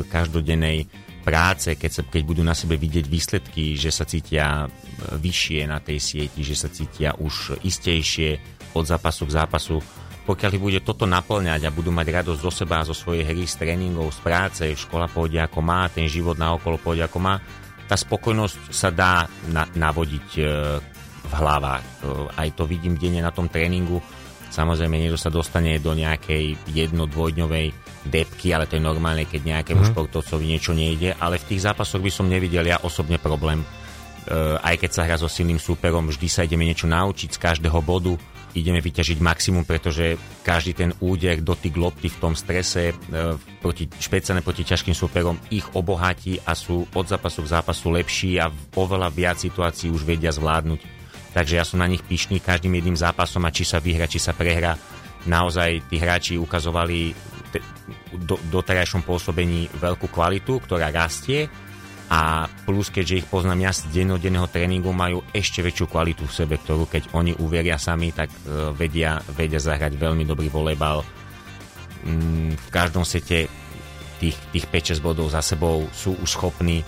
každodennej 0.07 0.87
práce, 1.27 1.75
keď, 1.75 1.91
sa, 1.91 2.03
keď 2.05 2.23
budú 2.23 2.43
na 2.45 2.55
sebe 2.55 2.77
vidieť 2.77 3.09
výsledky, 3.09 3.75
že 3.81 3.89
sa 3.89 4.05
cítia 4.05 4.69
e, 4.69 4.69
vyššie 5.17 5.65
na 5.65 5.81
tej 5.81 5.99
sieti, 5.99 6.45
že 6.45 6.53
sa 6.53 6.69
cítia 6.69 7.17
už 7.17 7.65
istejšie, 7.65 8.39
od 8.75 8.85
zápasu 8.85 9.25
k 9.27 9.37
zápasu. 9.39 9.79
Pokiaľ 10.25 10.51
ich 10.57 10.65
bude 10.65 10.81
toto 10.81 11.05
naplňať 11.05 11.69
a 11.69 11.75
budú 11.75 11.93
mať 11.93 12.07
radosť 12.09 12.41
zo 12.41 12.53
seba, 12.53 12.81
zo 12.81 12.97
svojej 12.97 13.29
hry, 13.29 13.45
z 13.45 13.61
tréningov, 13.61 14.09
z 14.09 14.21
práce, 14.25 14.65
škola 14.73 15.05
pôjde 15.05 15.45
ako 15.45 15.61
má, 15.61 15.85
ten 15.93 16.09
život 16.09 16.41
na 16.41 16.57
okolo 16.57 16.81
pôjde 16.81 17.05
ako 17.05 17.19
má, 17.21 17.37
tá 17.85 17.97
spokojnosť 18.01 18.73
sa 18.73 18.89
dá 18.89 19.29
na, 19.53 19.69
navodiť 19.69 20.29
e, 20.41 20.43
v 21.29 21.33
hlavách. 21.37 21.85
E, 21.85 21.93
aj 22.41 22.49
to 22.57 22.65
vidím 22.65 22.97
denne 22.97 23.21
na 23.21 23.29
tom 23.29 23.53
tréningu. 23.53 24.01
Samozrejme, 24.49 24.97
niekto 24.97 25.21
sa 25.21 25.29
dostane 25.29 25.77
do 25.77 25.93
nejakej 25.93 26.73
jedno-dvojdňovej 26.73 27.67
depky, 28.09 28.57
ale 28.57 28.65
to 28.65 28.81
je 28.81 28.87
normálne, 28.87 29.29
keď 29.29 29.61
nejakému 29.61 29.83
mm. 29.85 29.89
športovcovi 29.93 30.45
niečo 30.49 30.73
nejde. 30.73 31.13
Ale 31.21 31.37
v 31.37 31.49
tých 31.53 31.69
zápasoch 31.69 32.01
by 32.01 32.09
som 32.09 32.33
nevidel 32.33 32.65
ja 32.65 32.81
osobne 32.81 33.21
problém. 33.21 33.61
E, 33.61 33.67
aj 34.57 34.81
keď 34.81 34.91
sa 34.97 35.05
hrá 35.05 35.21
so 35.21 35.29
silným 35.29 35.61
súperom, 35.61 36.09
vždy 36.09 36.29
sa 36.33 36.49
ideme 36.49 36.65
niečo 36.65 36.89
naučiť 36.89 37.37
z 37.37 37.43
každého 37.43 37.85
bodu 37.85 38.17
ideme 38.55 38.79
vyťažiť 38.79 39.19
maximum, 39.19 39.67
pretože 39.67 40.15
každý 40.47 40.73
ten 40.73 40.91
úder, 41.03 41.43
dotyk 41.43 41.75
lopty 41.75 42.07
v 42.07 42.21
tom 42.23 42.35
strese, 42.39 42.91
e, 42.91 42.95
proti, 43.59 43.91
špeciálne 43.91 44.41
proti 44.41 44.63
ťažkým 44.63 44.95
superom, 44.95 45.37
ich 45.51 45.67
obohatí 45.75 46.39
a 46.47 46.55
sú 46.55 46.87
od 46.95 47.07
zápasu 47.07 47.43
k 47.43 47.53
zápasu 47.59 47.91
lepší 47.91 48.39
a 48.39 48.49
oveľa 48.79 49.11
viac 49.11 49.37
situácií 49.43 49.91
už 49.91 50.07
vedia 50.07 50.31
zvládnuť. 50.31 50.81
Takže 51.35 51.59
ja 51.59 51.67
som 51.67 51.83
na 51.83 51.91
nich 51.91 52.07
pyšný 52.07 52.39
každým 52.39 52.79
jedným 52.79 52.95
zápasom 52.95 53.43
a 53.43 53.51
či 53.51 53.67
sa 53.67 53.83
vyhra, 53.83 54.07
či 54.07 54.23
sa 54.23 54.31
prehra. 54.31 54.79
Naozaj 55.27 55.91
tí 55.91 55.99
hráči 55.99 56.39
ukazovali 56.39 57.11
do, 58.15 58.39
doterajšom 58.55 59.03
pôsobení 59.03 59.67
veľkú 59.75 60.07
kvalitu, 60.11 60.63
ktorá 60.63 60.95
rastie 60.95 61.51
a 62.13 62.47
plus, 62.69 62.93
keďže 62.93 63.25
ich 63.25 63.29
poznám 63.29 63.65
ja 63.65 63.73
z 63.73 63.89
dennodenného 63.89 64.45
tréningu, 64.53 64.93
majú 64.93 65.25
ešte 65.33 65.65
väčšiu 65.65 65.89
kvalitu 65.89 66.29
v 66.29 66.37
sebe, 66.37 66.61
ktorú 66.61 66.85
keď 66.85 67.17
oni 67.17 67.33
uveria 67.41 67.81
sami, 67.81 68.13
tak 68.13 68.29
uh, 68.45 68.77
vedia, 68.77 69.25
vedia 69.33 69.57
zahrať 69.57 69.97
veľmi 69.97 70.29
dobrý 70.29 70.53
volejbal. 70.53 71.01
Mm, 72.05 72.53
v 72.53 72.69
každom 72.69 73.09
sete 73.09 73.49
tých, 74.21 74.37
tých 74.53 74.67
5-6 74.69 75.01
bodov 75.01 75.33
za 75.33 75.41
sebou 75.41 75.89
sú 75.97 76.13
už 76.21 76.37
schopní 76.37 76.85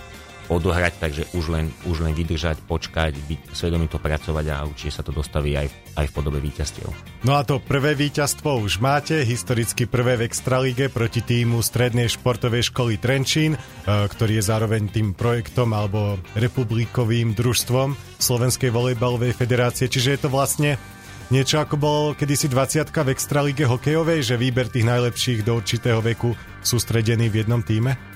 odohrať, 0.46 0.94
takže 1.02 1.22
už 1.34 1.44
len, 1.50 1.66
už 1.86 2.06
len 2.06 2.14
vydržať, 2.14 2.62
počkať, 2.64 3.14
byť 3.16 3.40
svedomito 3.50 3.98
pracovať 3.98 4.44
a 4.52 4.64
určite 4.66 4.94
sa 4.94 5.02
to 5.02 5.10
dostaví 5.10 5.58
aj, 5.58 5.68
aj 5.98 6.06
v 6.06 6.14
podobe 6.14 6.38
víťazstiev. 6.38 6.88
No 7.26 7.34
a 7.38 7.42
to 7.42 7.58
prvé 7.58 7.98
víťazstvo 7.98 8.62
už 8.62 8.78
máte, 8.78 9.26
historicky 9.26 9.90
prvé 9.90 10.18
v 10.18 10.26
Extralíge 10.30 10.86
proti 10.86 11.22
týmu 11.22 11.58
Strednej 11.62 12.06
športovej 12.06 12.70
školy 12.70 12.98
Trenčín, 13.02 13.54
e, 13.54 13.58
ktorý 13.86 14.38
je 14.38 14.44
zároveň 14.44 14.86
tým 14.90 15.12
projektom 15.12 15.74
alebo 15.74 16.18
republikovým 16.38 17.34
družstvom 17.34 17.98
Slovenskej 18.22 18.70
volejbalovej 18.70 19.34
federácie, 19.34 19.90
čiže 19.90 20.14
je 20.14 20.20
to 20.22 20.28
vlastne 20.30 20.78
niečo 21.26 21.58
ako 21.58 21.74
bol 21.74 22.02
kedysi 22.14 22.46
20 22.46 22.86
v 22.86 23.10
Extralíge 23.10 23.66
hokejovej, 23.66 24.22
že 24.22 24.38
výber 24.38 24.70
tých 24.70 24.86
najlepších 24.86 25.42
do 25.42 25.58
určitého 25.58 25.98
veku 25.98 26.38
sústredený 26.62 27.26
v 27.26 27.42
jednom 27.42 27.62
týme? 27.66 28.15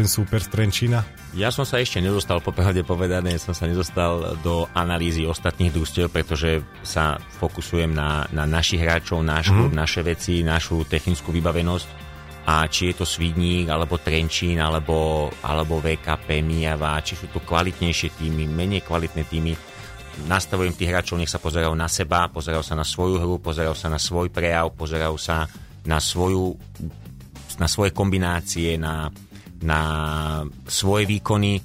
Ten 0.00 0.08
super 0.08 0.40
z 0.40 0.48
Trenčína? 0.48 1.04
Ja 1.36 1.52
som 1.52 1.68
sa 1.68 1.76
ešte 1.76 2.00
nedostal, 2.00 2.40
po 2.40 2.56
pravde 2.56 2.80
povedané, 2.80 3.36
som 3.36 3.52
sa 3.52 3.68
nedostal 3.68 4.32
do 4.40 4.64
analýzy 4.72 5.28
ostatných 5.28 5.76
družstiev, 5.76 6.08
pretože 6.08 6.64
sa 6.80 7.20
fokusujem 7.36 7.92
na, 7.92 8.24
na 8.32 8.48
našich 8.48 8.80
hráčov, 8.80 9.20
náš 9.20 9.52
mm. 9.52 9.76
naše 9.76 10.00
veci, 10.00 10.40
našu 10.40 10.88
technickú 10.88 11.36
vybavenosť 11.36 11.88
a 12.48 12.64
či 12.64 12.88
je 12.88 12.94
to 12.96 13.04
Svidník, 13.04 13.68
alebo 13.68 14.00
Trenčín, 14.00 14.56
alebo, 14.56 15.28
alebo 15.44 15.84
VKP, 15.84 16.40
Mijava, 16.40 16.96
či 17.04 17.20
sú 17.20 17.28
to 17.28 17.44
kvalitnejšie 17.44 18.16
týmy, 18.16 18.48
menej 18.48 18.80
kvalitné 18.88 19.28
týmy. 19.28 19.52
Nastavujem 20.32 20.72
tých 20.72 20.96
hráčov, 20.96 21.20
nech 21.20 21.28
sa 21.28 21.36
pozerajú 21.36 21.76
na 21.76 21.92
seba, 21.92 22.32
pozerajú 22.32 22.64
sa 22.64 22.72
na 22.72 22.88
svoju 22.88 23.20
hru, 23.20 23.36
pozerajú 23.36 23.76
sa 23.76 23.92
na 23.92 24.00
svoj 24.00 24.32
prejav, 24.32 24.72
pozerajú 24.72 25.20
sa 25.20 25.44
na, 25.84 26.00
svoju, 26.00 26.56
na 27.60 27.68
svoje 27.68 27.92
kombinácie, 27.92 28.80
na, 28.80 29.12
na 29.64 29.80
svoje 30.64 31.04
výkony, 31.04 31.60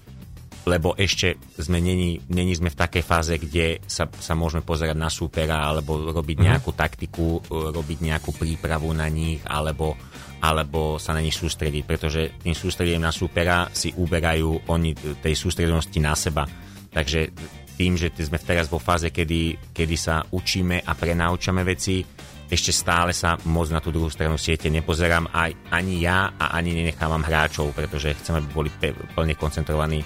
lebo 0.66 0.98
ešte 0.98 1.38
sme 1.62 1.78
není, 1.78 2.18
není 2.26 2.58
sme 2.58 2.74
v 2.74 2.80
takej 2.82 3.04
fáze, 3.06 3.34
kde 3.38 3.86
sa, 3.86 4.10
sa 4.10 4.34
môžeme 4.34 4.66
pozerať 4.66 4.98
na 4.98 5.14
súpera 5.14 5.62
alebo 5.62 6.10
robiť 6.10 6.36
mm-hmm. 6.42 6.50
nejakú 6.50 6.72
taktiku, 6.74 7.28
robiť 7.50 8.00
nejakú 8.02 8.34
prípravu 8.34 8.90
na 8.98 9.06
nich 9.06 9.46
alebo, 9.46 9.94
alebo 10.42 10.98
sa 10.98 11.14
na 11.14 11.22
nich 11.22 11.38
sústrediť, 11.38 11.84
pretože 11.86 12.22
tým 12.42 12.58
sústredím 12.58 13.06
na 13.06 13.14
súpera 13.14 13.70
si 13.70 13.94
uberajú 13.94 14.66
oni 14.66 15.22
tej 15.22 15.38
sústredenosti 15.38 16.02
na 16.02 16.18
seba. 16.18 16.50
Takže 16.90 17.30
tým, 17.78 18.00
že 18.00 18.10
sme 18.18 18.42
teraz 18.42 18.66
vo 18.72 18.82
fáze, 18.82 19.14
kedy, 19.14 19.70
kedy 19.76 19.96
sa 20.00 20.24
učíme 20.26 20.82
a 20.82 20.92
prenaučame 20.98 21.62
veci, 21.62 22.02
ešte 22.46 22.70
stále 22.70 23.10
sa 23.10 23.42
moc 23.50 23.74
na 23.74 23.82
tú 23.82 23.90
druhú 23.90 24.06
stranu 24.14 24.38
siete 24.38 24.70
nepozerám 24.70 25.34
aj 25.34 25.58
ani 25.74 26.06
ja 26.06 26.30
a 26.38 26.54
ani 26.54 26.78
nenechávam 26.78 27.26
hráčov, 27.26 27.74
pretože 27.74 28.14
chcem, 28.22 28.38
aby 28.38 28.48
boli 28.54 28.70
plne 29.18 29.34
koncentrovaní 29.34 30.06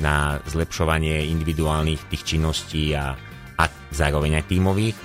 na 0.00 0.40
zlepšovanie 0.48 1.28
individuálnych 1.28 2.08
tých 2.08 2.34
činností 2.34 2.96
a, 2.96 3.12
a 3.60 3.64
zároveň 3.92 4.40
aj 4.40 4.48
tímových. 4.48 4.96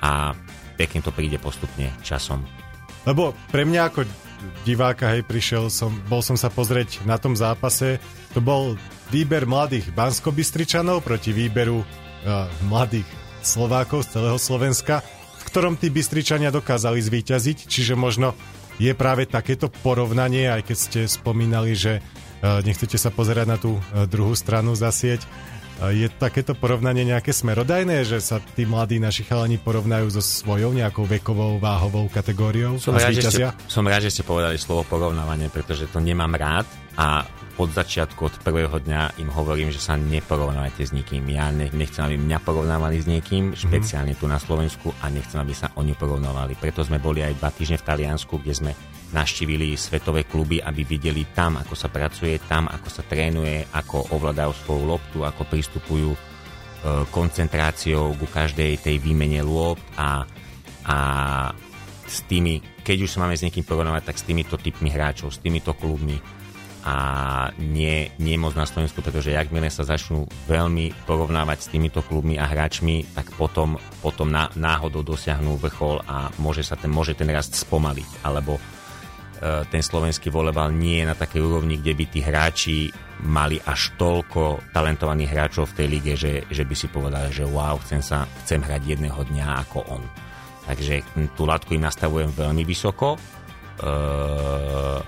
A 0.00 0.32
pekne 0.78 1.02
to 1.04 1.12
príde 1.12 1.36
postupne 1.36 1.92
časom. 2.00 2.46
Lebo 3.04 3.36
pre 3.52 3.66
mňa 3.66 3.80
ako 3.90 4.00
diváka, 4.64 5.12
hej, 5.12 5.26
prišiel 5.26 5.68
som, 5.68 5.92
bol 6.08 6.24
som 6.24 6.38
sa 6.38 6.48
pozrieť 6.48 7.04
na 7.04 7.20
tom 7.20 7.36
zápase, 7.36 8.00
to 8.32 8.40
bol 8.40 8.78
výber 9.12 9.44
mladých 9.44 9.92
Banskobystričanov 9.92 11.04
proti 11.04 11.34
výberu 11.34 11.82
uh, 11.82 12.46
mladých 12.70 13.08
Slovákov 13.42 14.08
z 14.08 14.20
celého 14.20 14.38
Slovenska 14.40 15.04
ktorom 15.50 15.74
tí 15.74 15.90
Bystričania 15.90 16.54
dokázali 16.54 17.02
zvíťaziť, 17.02 17.66
čiže 17.66 17.98
možno 17.98 18.38
je 18.78 18.94
práve 18.94 19.26
takéto 19.26 19.66
porovnanie, 19.68 20.46
aj 20.46 20.62
keď 20.62 20.76
ste 20.78 21.00
spomínali, 21.10 21.74
že 21.74 21.98
e, 21.98 22.00
nechcete 22.62 22.96
sa 22.96 23.10
pozerať 23.10 23.46
na 23.50 23.58
tú 23.58 23.76
e, 23.76 24.06
druhú 24.06 24.32
stranu 24.32 24.72
za 24.78 24.88
sieť, 24.88 25.26
e, 25.26 26.00
je 26.00 26.08
takéto 26.08 26.56
porovnanie 26.56 27.04
nejaké 27.04 27.34
smerodajné, 27.34 28.08
že 28.08 28.22
sa 28.22 28.38
tí 28.40 28.64
mladí 28.64 29.02
naši 29.02 29.26
chalani 29.26 29.60
porovnajú 29.60 30.08
so 30.14 30.22
svojou 30.24 30.72
nejakou 30.72 31.04
vekovou, 31.04 31.60
váhovou 31.60 32.08
kategóriou 32.08 32.80
som 32.80 32.96
rád, 32.96 33.20
ste, 33.20 33.50
som 33.68 33.84
rád, 33.84 34.06
že 34.08 34.16
ste 34.16 34.22
povedali 34.24 34.56
slovo 34.56 34.86
porovnávanie, 34.88 35.52
pretože 35.52 35.90
to 35.90 36.00
nemám 36.00 36.32
rád 36.38 36.64
a 37.00 37.24
od 37.60 37.72
začiatku, 37.72 38.20
od 38.24 38.36
prvého 38.40 38.76
dňa 38.76 39.20
im 39.20 39.28
hovorím, 39.32 39.72
že 39.72 39.80
sa 39.80 39.96
neporovnávate 39.96 40.84
s 40.84 40.96
nikým. 40.96 41.28
Ja 41.32 41.52
nechcem, 41.52 42.04
aby 42.04 42.16
mňa 42.16 42.38
porovnávali 42.40 43.00
s 43.00 43.08
niekým, 43.08 43.52
mm-hmm. 43.52 43.60
špeciálne 43.60 44.16
tu 44.16 44.24
na 44.28 44.40
Slovensku 44.40 44.92
a 45.00 45.12
nechcem, 45.12 45.40
aby 45.40 45.52
sa 45.52 45.72
oni 45.76 45.96
porovnávali. 45.96 46.56
Preto 46.56 46.84
sme 46.84 47.00
boli 47.00 47.20
aj 47.20 47.36
dva 47.36 47.52
týždne 47.52 47.80
v 47.80 47.88
Taliansku, 47.88 48.40
kde 48.40 48.52
sme 48.52 48.72
naštívili 49.12 49.76
svetové 49.76 50.24
kluby, 50.24 50.60
aby 50.60 50.84
videli 50.88 51.28
tam, 51.36 51.60
ako 51.60 51.74
sa 51.76 51.92
pracuje, 51.92 52.36
tam, 52.48 52.68
ako 52.68 52.88
sa 52.88 53.02
trénuje, 53.04 53.68
ako 53.76 54.12
ovládajú 54.16 54.52
svoju 54.64 54.82
loptu, 54.86 55.18
ako 55.26 55.42
pristupujú 55.50 56.10
e, 56.14 56.18
koncentráciou 57.10 58.14
ku 58.16 58.24
každej 58.30 58.78
tej 58.80 58.96
výmene 59.02 59.42
lôb 59.42 59.76
a, 59.98 60.24
a 60.86 60.96
s 62.06 62.22
tými, 62.24 62.62
keď 62.86 62.96
už 63.04 63.10
sa 63.10 63.26
máme 63.26 63.34
s 63.34 63.42
niekým 63.42 63.66
porovnávať, 63.66 64.14
tak 64.14 64.16
s 64.16 64.24
týmito 64.24 64.54
typmi 64.54 64.94
hráčov, 64.94 65.34
s 65.34 65.42
týmito 65.42 65.74
klubmi, 65.74 66.39
a 66.80 66.96
nie, 67.60 68.08
nie 68.16 68.40
moc 68.40 68.56
na 68.56 68.64
Slovensku, 68.64 69.04
pretože 69.04 69.36
jakmile 69.36 69.68
sa 69.68 69.84
začnú 69.84 70.24
veľmi 70.48 71.04
porovnávať 71.04 71.58
s 71.60 71.70
týmito 71.72 72.00
klubmi 72.00 72.40
a 72.40 72.48
hráčmi, 72.48 73.04
tak 73.12 73.28
potom, 73.36 73.76
potom 74.00 74.32
ná, 74.32 74.48
náhodou 74.56 75.04
dosiahnu 75.04 75.60
vrchol 75.60 76.00
a 76.08 76.32
môže 76.40 76.64
sa 76.64 76.80
ten, 76.80 76.88
môže 76.88 77.12
ten 77.12 77.28
rast 77.28 77.52
spomaliť, 77.52 78.24
alebo 78.24 78.56
e, 78.56 78.60
ten 79.68 79.84
slovenský 79.84 80.32
volebal 80.32 80.72
nie 80.72 81.04
je 81.04 81.08
na 81.12 81.16
takej 81.16 81.40
úrovni, 81.44 81.76
kde 81.76 81.92
by 81.92 82.04
tí 82.08 82.20
hráči 82.24 82.78
mali 83.28 83.60
až 83.60 83.92
toľko 84.00 84.72
talentovaných 84.72 85.30
hráčov 85.36 85.68
v 85.68 85.76
tej 85.76 85.86
lige, 85.92 86.12
že, 86.16 86.32
že 86.48 86.64
by 86.64 86.72
si 86.72 86.88
povedali, 86.88 87.28
že 87.28 87.44
wow, 87.44 87.76
chcem, 87.84 88.00
sa, 88.00 88.24
chcem 88.48 88.64
hrať 88.64 88.96
jedného 88.96 89.20
dňa 89.20 89.46
ako 89.68 89.84
on. 90.00 90.04
Takže 90.64 91.04
tú 91.36 91.44
látku 91.44 91.76
im 91.76 91.84
nastavujem 91.84 92.32
veľmi 92.32 92.64
vysoko, 92.64 93.16
e, 93.16 93.18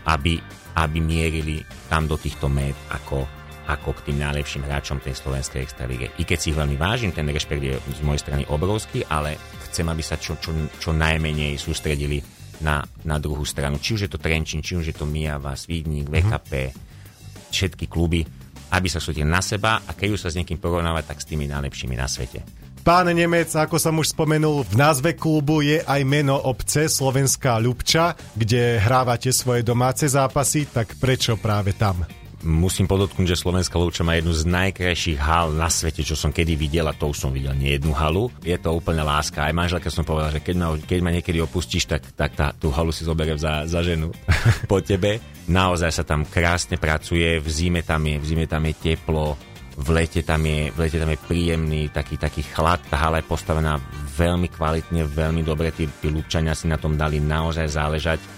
aby 0.04 0.60
aby 0.76 0.98
mierili 1.00 1.60
tam 1.92 2.08
do 2.08 2.16
týchto 2.16 2.48
met 2.48 2.76
ako, 2.88 3.24
ako 3.68 3.90
k 4.00 4.10
tým 4.10 4.18
najlepším 4.24 4.64
hráčom 4.64 4.98
tej 5.00 5.16
slovenskej 5.16 5.60
extralíge. 5.62 6.08
I 6.16 6.24
keď 6.24 6.38
si 6.38 6.50
ich 6.52 6.58
veľmi 6.58 6.76
vážim, 6.80 7.12
ten 7.12 7.28
rešpekt 7.28 7.62
je 7.62 7.76
z 7.76 8.00
mojej 8.04 8.22
strany 8.24 8.42
obrovský, 8.48 9.04
ale 9.06 9.36
chcem, 9.68 9.86
aby 9.88 10.02
sa 10.04 10.16
čo, 10.16 10.40
čo, 10.40 10.52
čo 10.80 10.90
najmenej 10.96 11.60
sústredili 11.60 12.20
na, 12.64 12.80
na 13.04 13.16
druhú 13.18 13.42
stranu. 13.42 13.76
Či 13.82 13.98
už 13.98 14.02
je 14.06 14.10
to 14.10 14.22
Trenčín, 14.22 14.62
či 14.62 14.78
už 14.78 14.92
je 14.92 14.96
to 14.96 15.04
Mijava, 15.04 15.58
Svídnik, 15.58 16.08
VKP, 16.08 16.52
mm-hmm. 16.70 17.50
všetky 17.50 17.86
kluby, 17.90 18.24
aby 18.72 18.88
sa 18.88 19.02
sústredili 19.02 19.28
na 19.28 19.44
seba 19.44 19.84
a 19.84 19.90
keď 19.92 20.08
už 20.16 20.20
sa 20.24 20.28
s 20.32 20.38
niekým 20.38 20.56
porovnávať, 20.56 21.12
tak 21.12 21.18
s 21.20 21.28
tými 21.28 21.44
najlepšími 21.50 21.94
na 21.98 22.08
svete. 22.08 22.61
Pán 22.82 23.06
Nemec, 23.06 23.46
ako 23.54 23.78
som 23.78 23.94
už 24.02 24.10
spomenul, 24.10 24.66
v 24.66 24.74
názve 24.74 25.14
klubu 25.14 25.62
je 25.62 25.86
aj 25.86 26.02
meno 26.02 26.34
obce 26.34 26.90
Slovenská 26.90 27.62
Ľubča, 27.62 28.18
kde 28.34 28.82
hrávate 28.82 29.30
svoje 29.30 29.62
domáce 29.62 30.02
zápasy, 30.10 30.66
tak 30.66 30.98
prečo 30.98 31.38
práve 31.38 31.78
tam? 31.78 32.02
musím 32.42 32.90
podotknúť, 32.90 33.34
že 33.34 33.38
Slovenská 33.38 33.78
Lovča 33.78 34.02
má 34.02 34.18
jednu 34.18 34.34
z 34.34 34.50
najkrajších 34.50 35.14
hal 35.14 35.54
na 35.54 35.70
svete, 35.70 36.02
čo 36.02 36.18
som 36.18 36.34
kedy 36.34 36.58
videl, 36.58 36.90
a 36.90 36.94
to 36.94 37.14
už 37.14 37.22
som 37.22 37.30
videl 37.30 37.54
nie 37.54 37.78
jednu 37.78 37.94
halu. 37.94 38.34
Je 38.42 38.58
to 38.58 38.74
úplne 38.74 39.06
láska. 39.06 39.46
Aj 39.46 39.54
manželka 39.54 39.88
som 39.94 40.02
povedal, 40.02 40.34
že 40.34 40.42
keď 40.42 40.54
ma, 40.58 40.68
keď 40.74 40.98
ma 41.06 41.14
niekedy 41.14 41.38
opustíš, 41.38 41.86
tak, 41.86 42.02
tak 42.18 42.34
tá, 42.34 42.50
tú 42.50 42.74
halu 42.74 42.90
si 42.90 43.06
zoberiem 43.06 43.38
za, 43.38 43.62
za 43.70 43.80
ženu 43.86 44.10
po 44.70 44.82
tebe. 44.82 45.22
Naozaj 45.46 46.02
sa 46.02 46.02
tam 46.02 46.26
krásne 46.26 46.82
pracuje, 46.82 47.38
v 47.38 47.46
zime 47.46 47.86
tam 47.86 48.02
je, 48.02 48.18
v 48.18 48.26
zime 48.26 48.50
tam 48.50 48.66
je 48.66 48.74
teplo, 48.74 49.38
v 49.72 49.88
lete 49.88 50.20
tam 50.20 50.44
je, 50.44 50.68
v 50.68 50.78
lete 50.78 51.00
tam 51.00 51.08
je 51.08 51.24
príjemný 51.24 51.88
taký, 51.88 52.20
taký 52.20 52.44
chlad, 52.44 52.84
tá 52.92 53.00
hala 53.00 53.24
je 53.24 53.30
postavená 53.30 53.80
veľmi 54.12 54.52
kvalitne, 54.52 55.08
veľmi 55.08 55.40
dobre, 55.40 55.72
tí, 55.72 55.88
tí 55.88 56.12
Lubčania 56.12 56.52
si 56.52 56.68
na 56.68 56.76
tom 56.76 56.94
dali 56.94 57.18
naozaj 57.18 57.66
záležať. 57.72 58.20
E, 58.20 58.28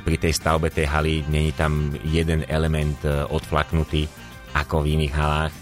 pri 0.00 0.16
tej 0.16 0.32
stavbe 0.32 0.72
tej 0.72 0.88
haly 0.88 1.28
není 1.28 1.52
tam 1.52 1.92
jeden 2.08 2.48
element 2.48 2.96
e, 3.04 3.28
odflaknutý 3.28 4.08
ako 4.56 4.80
v 4.80 4.96
iných 4.96 5.14
halách. 5.14 5.54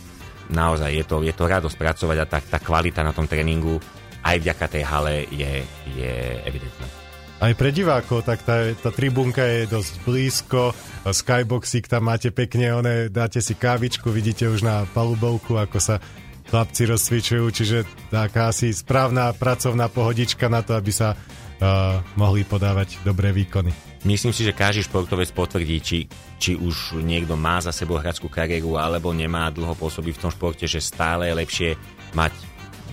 Naozaj 0.52 0.90
je 0.94 1.04
to, 1.08 1.16
je 1.26 1.34
to 1.34 1.44
radosť 1.50 1.76
pracovať 1.76 2.16
a 2.22 2.26
tá, 2.28 2.38
tá 2.38 2.58
kvalita 2.62 3.02
na 3.02 3.10
tom 3.10 3.26
tréningu 3.26 3.82
aj 4.22 4.38
vďaka 4.38 4.66
tej 4.70 4.84
hale 4.86 5.26
je, 5.34 5.66
je 5.98 6.12
evidentná. 6.46 7.01
Aj 7.42 7.58
pre 7.58 7.74
divákov, 7.74 8.22
tak 8.22 8.46
tá, 8.46 8.70
tá 8.70 8.94
tribúnka 8.94 9.42
je 9.42 9.66
dosť 9.66 10.06
blízko, 10.06 10.70
skyboxík 11.02 11.90
tam 11.90 12.06
máte 12.06 12.30
pekne, 12.30 12.70
one, 12.70 13.10
dáte 13.10 13.42
si 13.42 13.58
kávičku, 13.58 14.14
vidíte 14.14 14.46
už 14.46 14.62
na 14.62 14.86
palubovku, 14.94 15.58
ako 15.58 15.82
sa 15.82 15.98
chlapci 16.46 16.86
rozcvičujú, 16.86 17.42
čiže 17.50 17.82
taká 18.14 18.54
asi 18.54 18.70
správna 18.70 19.34
pracovná 19.34 19.90
pohodička 19.90 20.46
na 20.46 20.62
to, 20.62 20.78
aby 20.78 20.94
sa 20.94 21.18
uh, 21.18 21.98
mohli 22.14 22.46
podávať 22.46 23.02
dobré 23.02 23.34
výkony. 23.34 23.74
Myslím 24.06 24.30
si, 24.30 24.46
že 24.46 24.54
každý 24.54 24.86
športovec 24.86 25.34
potvrdí, 25.34 25.82
či, 25.82 26.06
či 26.38 26.54
už 26.54 27.02
niekto 27.02 27.34
má 27.34 27.58
za 27.58 27.74
sebou 27.74 27.98
hradskú 27.98 28.30
kariéru 28.30 28.78
alebo 28.78 29.10
nemá 29.10 29.50
dlho 29.50 29.74
pôsobí 29.74 30.14
v 30.14 30.22
tom 30.22 30.30
športe, 30.30 30.70
že 30.70 30.78
stále 30.78 31.26
je 31.26 31.38
lepšie 31.42 31.70
mať 32.14 32.38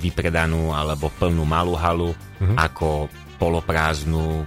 vypredanú 0.01 0.74
alebo 0.74 1.13
plnú 1.22 1.46
malú 1.46 1.77
halu 1.77 2.18
uh-huh. 2.18 2.58
ako 2.58 3.13
poloprázdnu 3.39 4.43
e, 4.43 4.46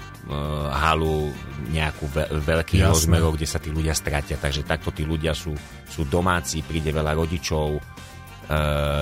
halu 0.70 1.32
nejakú 1.72 2.04
ve- 2.12 2.28
veľkých 2.28 2.84
Jasne. 2.84 2.92
rozmerov, 2.92 3.34
kde 3.34 3.49
sa 3.49 3.56
tí 3.56 3.72
ľudia 3.72 3.96
stratia. 3.96 4.37
Takže 4.37 4.68
takto 4.68 4.92
tí 4.92 5.08
ľudia 5.08 5.32
sú, 5.32 5.56
sú 5.88 6.04
domáci, 6.04 6.61
príde 6.61 6.92
veľa 6.92 7.16
rodičov, 7.16 7.80
e, 7.80 7.80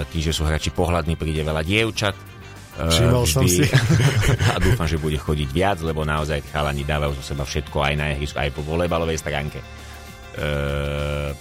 tí, 0.08 0.22
že 0.22 0.30
sú 0.30 0.46
hráči 0.46 0.70
pohľadní, 0.70 1.18
príde 1.18 1.42
veľa 1.42 1.66
dievčat. 1.66 2.14
E, 2.14 2.86
Všimol 2.86 3.26
som 3.26 3.44
si. 3.50 3.66
a 4.54 4.56
dúfam, 4.62 4.86
že 4.86 5.02
bude 5.02 5.18
chodiť 5.18 5.48
viac, 5.50 5.82
lebo 5.82 6.06
naozaj 6.06 6.46
chalani 6.54 6.86
dávajú 6.86 7.18
zo 7.18 7.34
seba 7.34 7.42
všetko 7.42 7.82
aj 7.82 7.94
na 7.98 8.14
ihrisku, 8.14 8.38
aj 8.38 8.54
po 8.54 8.62
volejbalovej 8.62 9.18
stránke. 9.18 9.58
E, 9.58 9.66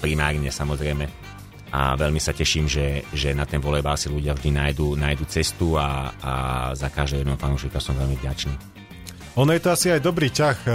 primárne 0.01 0.49
samozrejme 0.49 1.29
a 1.69 1.93
veľmi 1.93 2.17
sa 2.17 2.33
teším, 2.33 2.65
že, 2.65 3.05
že 3.13 3.33
na 3.37 3.45
ten 3.45 3.61
volejbal 3.61 3.93
si 3.93 4.09
ľudia 4.09 4.33
vždy 4.33 4.49
nájdu, 4.49 4.97
nájdu 4.97 5.25
cestu 5.29 5.77
a, 5.77 6.13
a 6.21 6.33
za 6.73 6.89
každého 6.89 7.21
jedného 7.21 7.37
fanúšika 7.37 7.77
som 7.77 7.93
veľmi 7.93 8.17
vďačný. 8.17 8.53
Ono 9.37 9.51
je 9.53 9.61
to 9.61 9.69
asi 9.69 9.87
aj 9.93 10.01
dobrý 10.01 10.33
ťah 10.33 10.57
e, 10.65 10.69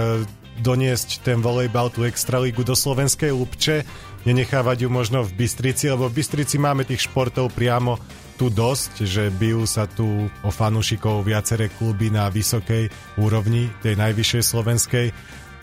doniesť 0.63 1.21
ten 1.21 1.43
volejbal, 1.43 1.91
tú 1.91 2.07
extralígu 2.07 2.63
do 2.63 2.73
slovenskej 2.73 3.35
Lupče, 3.35 3.83
nenechávať 4.23 4.87
ju 4.87 4.89
možno 4.89 5.27
v 5.27 5.35
Bystrici, 5.35 5.91
lebo 5.91 6.07
v 6.07 6.15
Bystrici 6.23 6.55
máme 6.55 6.87
tých 6.87 7.11
športov 7.11 7.51
priamo 7.51 7.99
tu 8.35 8.51
dosť, 8.51 9.03
že 9.03 9.31
bijú 9.31 9.63
sa 9.63 9.87
tu 9.87 10.27
o 10.27 10.49
fanúšikov 10.51 11.23
viaceré 11.23 11.71
kluby 11.71 12.11
na 12.11 12.27
vysokej 12.27 12.91
úrovni, 13.19 13.71
tej 13.79 13.95
najvyššej 13.95 14.43
slovenskej. 14.43 15.07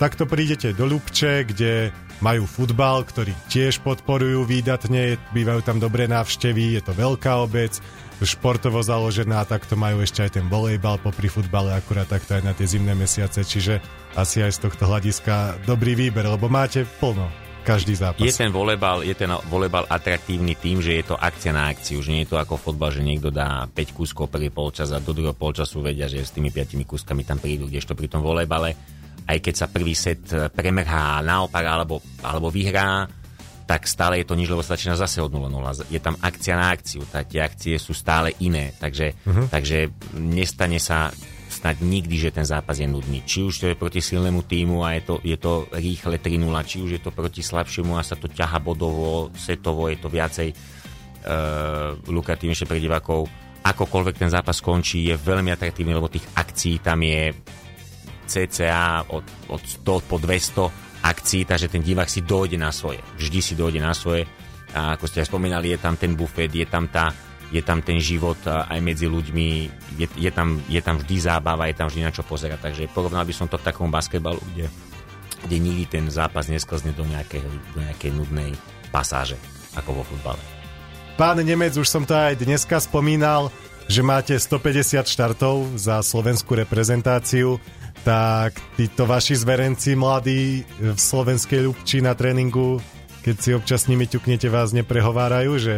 Takto 0.01 0.25
prídete 0.25 0.73
do 0.73 0.89
Lupče, 0.89 1.45
kde 1.49 1.93
majú 2.23 2.47
futbal, 2.47 3.03
ktorý 3.03 3.35
tiež 3.51 3.83
podporujú 3.83 4.47
výdatne, 4.47 5.19
bývajú 5.35 5.61
tam 5.67 5.83
dobré 5.83 6.07
návštevy, 6.07 6.79
je 6.79 6.83
to 6.87 6.95
veľká 6.95 7.43
obec, 7.43 7.83
športovo 8.23 8.79
založená, 8.79 9.43
takto 9.43 9.75
majú 9.75 9.99
ešte 9.99 10.23
aj 10.23 10.31
ten 10.39 10.47
volejbal 10.47 11.03
popri 11.03 11.27
futbale, 11.27 11.75
akurát 11.75 12.07
takto 12.07 12.39
aj 12.39 12.47
na 12.47 12.55
tie 12.55 12.71
zimné 12.71 12.95
mesiace, 12.95 13.43
čiže 13.43 13.83
asi 14.15 14.47
aj 14.47 14.55
z 14.55 14.63
tohto 14.71 14.87
hľadiska 14.87 15.67
dobrý 15.67 15.99
výber, 15.99 16.23
lebo 16.31 16.47
máte 16.47 16.87
plno 17.03 17.27
každý 17.67 17.95
zápas. 17.99 18.23
Je 18.23 18.35
ten 18.35 18.51
volejbal, 18.51 19.07
je 19.07 19.15
ten 19.15 19.31
volejbal 19.51 19.87
atraktívny 19.87 20.59
tým, 20.59 20.83
že 20.83 20.99
je 20.99 21.15
to 21.15 21.17
akcia 21.19 21.55
na 21.55 21.71
akciu, 21.71 22.03
že 22.03 22.11
nie 22.15 22.23
je 22.27 22.35
to 22.35 22.39
ako 22.39 22.59
fotbal, 22.59 22.91
že 22.91 23.03
niekto 23.03 23.31
dá 23.31 23.67
5 23.71 23.99
kúskov 23.99 24.31
prvý 24.31 24.51
polčas 24.51 24.91
a 24.91 25.03
do 25.03 25.15
druhého 25.15 25.35
polčasu 25.35 25.83
vedia, 25.83 26.11
že 26.11 26.23
s 26.23 26.35
tými 26.35 26.51
5 26.51 26.79
kúskami 26.87 27.23
tam 27.23 27.39
prídu, 27.39 27.71
kdežto 27.71 27.95
pri 27.95 28.11
tom 28.11 28.23
volejbale 28.23 28.75
aj 29.27 29.39
keď 29.39 29.55
sa 29.55 29.67
prvý 29.71 29.95
set 29.95 30.27
e, 30.31 30.49
premerhá 30.51 31.23
naopak 31.23 31.65
alebo, 31.65 32.03
alebo 32.23 32.49
vyhrá, 32.51 33.07
tak 33.67 33.87
stále 33.89 34.21
je 34.21 34.27
to 34.29 34.37
nič, 34.37 34.51
lebo 34.51 34.61
sa 34.61 34.75
začína 34.77 34.99
zase 34.99 35.23
od 35.23 35.33
0-0. 35.33 35.89
Je 35.89 36.01
tam 36.03 36.19
akcia 36.19 36.55
na 36.59 36.75
akciu, 36.75 37.07
tak 37.09 37.31
tie 37.31 37.41
akcie 37.41 37.81
sú 37.81 37.97
stále 37.97 38.35
iné, 38.43 38.75
takže, 38.77 39.17
uh-huh. 39.25 39.49
takže 39.49 39.89
nestane 40.19 40.77
sa 40.77 41.09
snad 41.53 41.79
nikdy, 41.85 42.17
že 42.19 42.35
ten 42.35 42.45
zápas 42.49 42.81
je 42.81 42.89
nudný. 42.89 43.23
Či 43.23 43.39
už 43.45 43.55
to 43.55 43.67
je 43.71 43.77
proti 43.77 44.01
silnému 44.01 44.45
týmu 44.49 44.83
a 44.83 44.97
je 44.97 45.03
to, 45.05 45.15
je 45.21 45.37
to 45.37 45.69
rýchle 45.73 46.17
3-0, 46.17 46.69
či 46.69 46.77
už 46.81 46.91
je 46.99 47.03
to 47.05 47.13
proti 47.13 47.45
slabšiemu 47.45 47.97
a 47.97 48.03
sa 48.03 48.17
to 48.17 48.27
ťaha 48.27 48.59
bodovo, 48.59 49.29
setovo, 49.37 49.87
je 49.93 50.01
to 50.01 50.09
viacej 50.09 50.49
uh, 50.53 51.95
lukratívnejšie 52.09 52.67
pre 52.67 52.81
divákov. 52.81 53.29
Akokoľvek 53.63 54.17
ten 54.17 54.33
zápas 54.33 54.59
skončí, 54.59 55.07
je 55.07 55.15
veľmi 55.15 55.53
atraktívny, 55.53 55.93
lebo 55.95 56.11
tých 56.11 56.27
akcií 56.35 56.83
tam 56.83 57.05
je 57.05 57.31
cca 58.33 59.05
od, 59.13 59.25
od 59.53 59.61
100 59.61 60.09
po 60.09 60.17
200 60.17 61.05
akcií, 61.05 61.45
takže 61.45 61.69
ten 61.69 61.83
divák 61.83 62.09
si 62.09 62.25
dojde 62.25 62.57
na 62.57 62.73
svoje. 62.73 63.03
Vždy 63.19 63.39
si 63.43 63.55
dojde 63.59 63.83
na 63.83 63.93
svoje. 63.93 64.25
A 64.73 64.97
ako 64.97 65.05
ste 65.05 65.21
aj 65.21 65.29
spomínali, 65.29 65.75
je 65.75 65.79
tam 65.83 66.01
ten 66.01 66.17
bufet, 66.17 66.49
je 66.49 66.65
tam, 66.65 66.89
tá, 66.89 67.13
je 67.53 67.61
tam 67.61 67.85
ten 67.85 68.01
život 68.01 68.41
aj 68.49 68.81
medzi 68.81 69.05
ľuďmi, 69.05 69.49
je, 70.01 70.07
je, 70.17 70.31
tam, 70.33 70.57
je 70.65 70.81
tam 70.81 70.97
vždy 70.97 71.17
zábava, 71.21 71.69
je 71.69 71.77
tam 71.77 71.93
vždy 71.93 72.01
na 72.01 72.15
čo 72.15 72.25
pozerať. 72.25 72.73
Takže 72.73 72.89
porovnal 72.95 73.29
by 73.29 73.35
som 73.37 73.51
to 73.53 73.61
k 73.61 73.69
takom 73.69 73.93
basketbalu, 73.93 74.41
kde, 74.55 74.73
kde 75.45 75.57
nikdy 75.61 75.85
ten 75.85 76.05
zápas 76.09 76.49
nesklzne 76.49 76.97
do 76.97 77.05
nejakej, 77.05 77.45
do 77.77 77.81
nejakej 77.85 78.11
nudnej 78.17 78.57
pasáže, 78.89 79.37
ako 79.77 80.01
vo 80.01 80.05
futbale. 80.09 80.41
Pán 81.21 81.37
Nemec, 81.45 81.77
už 81.77 81.85
som 81.85 82.09
to 82.09 82.17
aj 82.17 82.41
dneska 82.41 82.81
spomínal, 82.81 83.53
že 83.85 84.01
máte 84.01 84.33
150 84.33 85.05
štartov 85.05 85.77
za 85.77 86.01
slovenskú 86.01 86.57
reprezentáciu 86.57 87.61
tak 88.03 88.59
títo 88.75 89.07
vaši 89.07 89.39
zverenci 89.39 89.95
mladí 89.95 90.67
v 90.79 90.99
slovenskej 90.99 91.71
ľubči 91.71 92.03
na 92.03 92.19
tréningu, 92.19 92.83
keď 93.23 93.37
si 93.39 93.51
občas 93.55 93.87
s 93.87 93.91
nimi 93.91 94.11
ťuknete, 94.11 94.51
vás 94.51 94.75
neprehovárajú, 94.75 95.55
že 95.63 95.75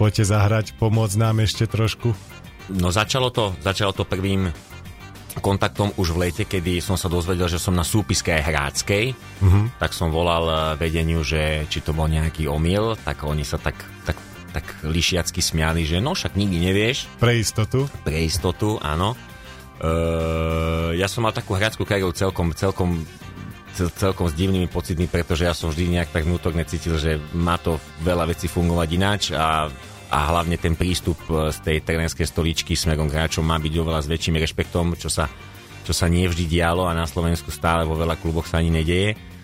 poďte 0.00 0.24
zahrať, 0.32 0.66
pomôcť 0.80 1.16
nám 1.20 1.44
ešte 1.44 1.68
trošku? 1.68 2.16
No 2.72 2.88
začalo 2.88 3.28
to, 3.30 3.52
začalo 3.60 3.92
to 3.92 4.08
prvým 4.08 4.50
kontaktom 5.40 5.92
už 6.00 6.16
v 6.16 6.28
lete, 6.28 6.44
kedy 6.48 6.80
som 6.80 6.96
sa 6.96 7.12
dozvedel, 7.12 7.44
že 7.48 7.60
som 7.60 7.76
na 7.76 7.84
súpiske 7.84 8.32
aj 8.32 8.42
hráckej, 8.42 9.12
uh-huh. 9.12 9.64
tak 9.76 9.92
som 9.92 10.08
volal 10.08 10.44
eh, 10.48 10.58
vedeniu, 10.80 11.20
že 11.20 11.68
či 11.68 11.84
to 11.84 11.92
bol 11.92 12.08
nejaký 12.08 12.48
omyl, 12.48 12.96
tak 13.04 13.24
oni 13.28 13.44
sa 13.44 13.60
tak, 13.60 13.76
tak, 14.08 14.16
tak 14.56 14.64
lišiacky 14.80 15.44
smiali, 15.44 15.84
že 15.84 16.00
no 16.00 16.16
však 16.16 16.40
nikdy 16.40 16.56
nevieš. 16.72 17.04
Pre 17.20 17.36
istotu. 17.36 17.84
Pre 18.02 18.16
istotu, 18.16 18.80
áno. 18.80 19.12
Uh, 19.76 20.96
ja 20.96 21.04
som 21.04 21.20
mal 21.20 21.36
takú 21.36 21.52
hráčskú 21.52 21.84
kariéru 21.84 22.16
celkom, 22.16 22.56
celkom 22.56 23.04
celkom 23.76 24.32
s 24.32 24.32
divnými 24.32 24.72
pocitmi, 24.72 25.04
pretože 25.04 25.44
ja 25.44 25.52
som 25.52 25.68
vždy 25.68 26.00
nejak 26.00 26.08
tak 26.08 26.24
vnútorne 26.24 26.64
cítil, 26.64 26.96
že 26.96 27.20
má 27.36 27.60
to 27.60 27.76
veľa 28.00 28.32
vecí 28.32 28.48
fungovať 28.48 28.88
ináč 28.96 29.22
a, 29.36 29.68
a 30.08 30.18
hlavne 30.32 30.56
ten 30.56 30.72
prístup 30.72 31.20
e, 31.28 31.52
z 31.52 31.58
tej 31.60 31.76
trénerskej 31.84 32.24
stoličky 32.24 32.72
smerom 32.72 33.12
k 33.12 33.20
hráčom 33.20 33.44
má 33.44 33.60
byť 33.60 33.74
oveľa 33.76 34.00
s 34.00 34.08
väčším 34.08 34.40
rešpektom, 34.40 34.96
čo 34.96 35.12
sa, 35.12 35.28
čo 35.84 35.92
sa 35.92 36.08
nie 36.08 36.24
vždy 36.24 36.48
dialo 36.48 36.88
a 36.88 36.96
na 36.96 37.04
Slovensku 37.04 37.52
stále 37.52 37.84
vo 37.84 38.00
veľa 38.00 38.16
kluboch 38.16 38.48
sa 38.48 38.64
ani 38.64 38.72
nedieje 38.72 39.35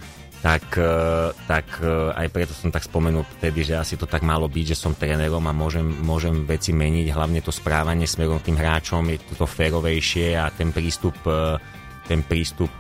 tak, 0.43 0.75
e, 0.75 1.31
tak 1.47 1.79
e, 1.79 2.11
aj 2.19 2.27
preto 2.35 2.51
som 2.51 2.75
tak 2.75 2.83
spomenul 2.83 3.23
vtedy, 3.39 3.63
že 3.63 3.79
asi 3.79 3.95
to 3.95 4.11
tak 4.11 4.27
malo 4.27 4.51
byť, 4.51 4.75
že 4.75 4.77
som 4.77 4.91
trénerom 4.91 5.47
a 5.47 5.55
môžem, 5.55 5.87
môžem 6.03 6.43
veci 6.43 6.75
meniť, 6.75 7.15
hlavne 7.15 7.39
to 7.47 7.55
správanie 7.55 8.11
smerom 8.11 8.43
tým 8.43 8.59
hráčom, 8.59 9.07
je 9.07 9.23
to 9.39 9.47
férovejšie 9.47 10.35
a 10.35 10.51
ten 10.51 10.75
prístup, 10.75 11.15
e, 11.31 11.63
ten 12.11 12.27
prístup 12.27 12.75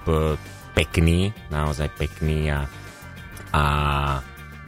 pekný, 0.74 1.30
naozaj 1.54 1.94
pekný 1.94 2.50
a, 2.50 2.66
a 3.54 3.64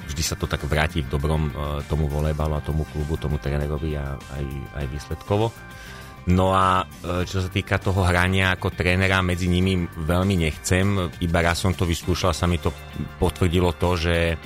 vždy 0.07 0.23
sa 0.23 0.39
to 0.39 0.47
tak 0.47 0.63
vráti 0.63 1.03
v 1.03 1.11
dobrom 1.11 1.51
tomu 1.91 2.07
volejbalu 2.07 2.55
a 2.55 2.63
tomu 2.63 2.87
klubu, 2.87 3.19
tomu 3.19 3.43
trénerovi 3.43 3.99
a 3.99 4.15
aj, 4.15 4.45
aj 4.79 4.85
výsledkovo. 4.95 5.51
No 6.25 6.57
a 6.57 6.81
e, 6.81 7.29
čo 7.29 7.45
sa 7.45 7.53
týka 7.53 7.77
toho 7.77 8.01
hrania 8.01 8.57
ako 8.57 8.73
trénera, 8.73 9.21
medzi 9.21 9.45
nimi 9.45 9.85
veľmi 9.85 10.41
nechcem, 10.41 11.13
iba 11.21 11.39
raz 11.45 11.61
som 11.61 11.77
to 11.77 11.85
vyskúšal, 11.85 12.33
sa 12.33 12.49
mi 12.49 12.57
to 12.57 12.73
potvrdilo 13.21 13.77
to, 13.77 13.93
že 14.01 14.17
e, 14.33 14.37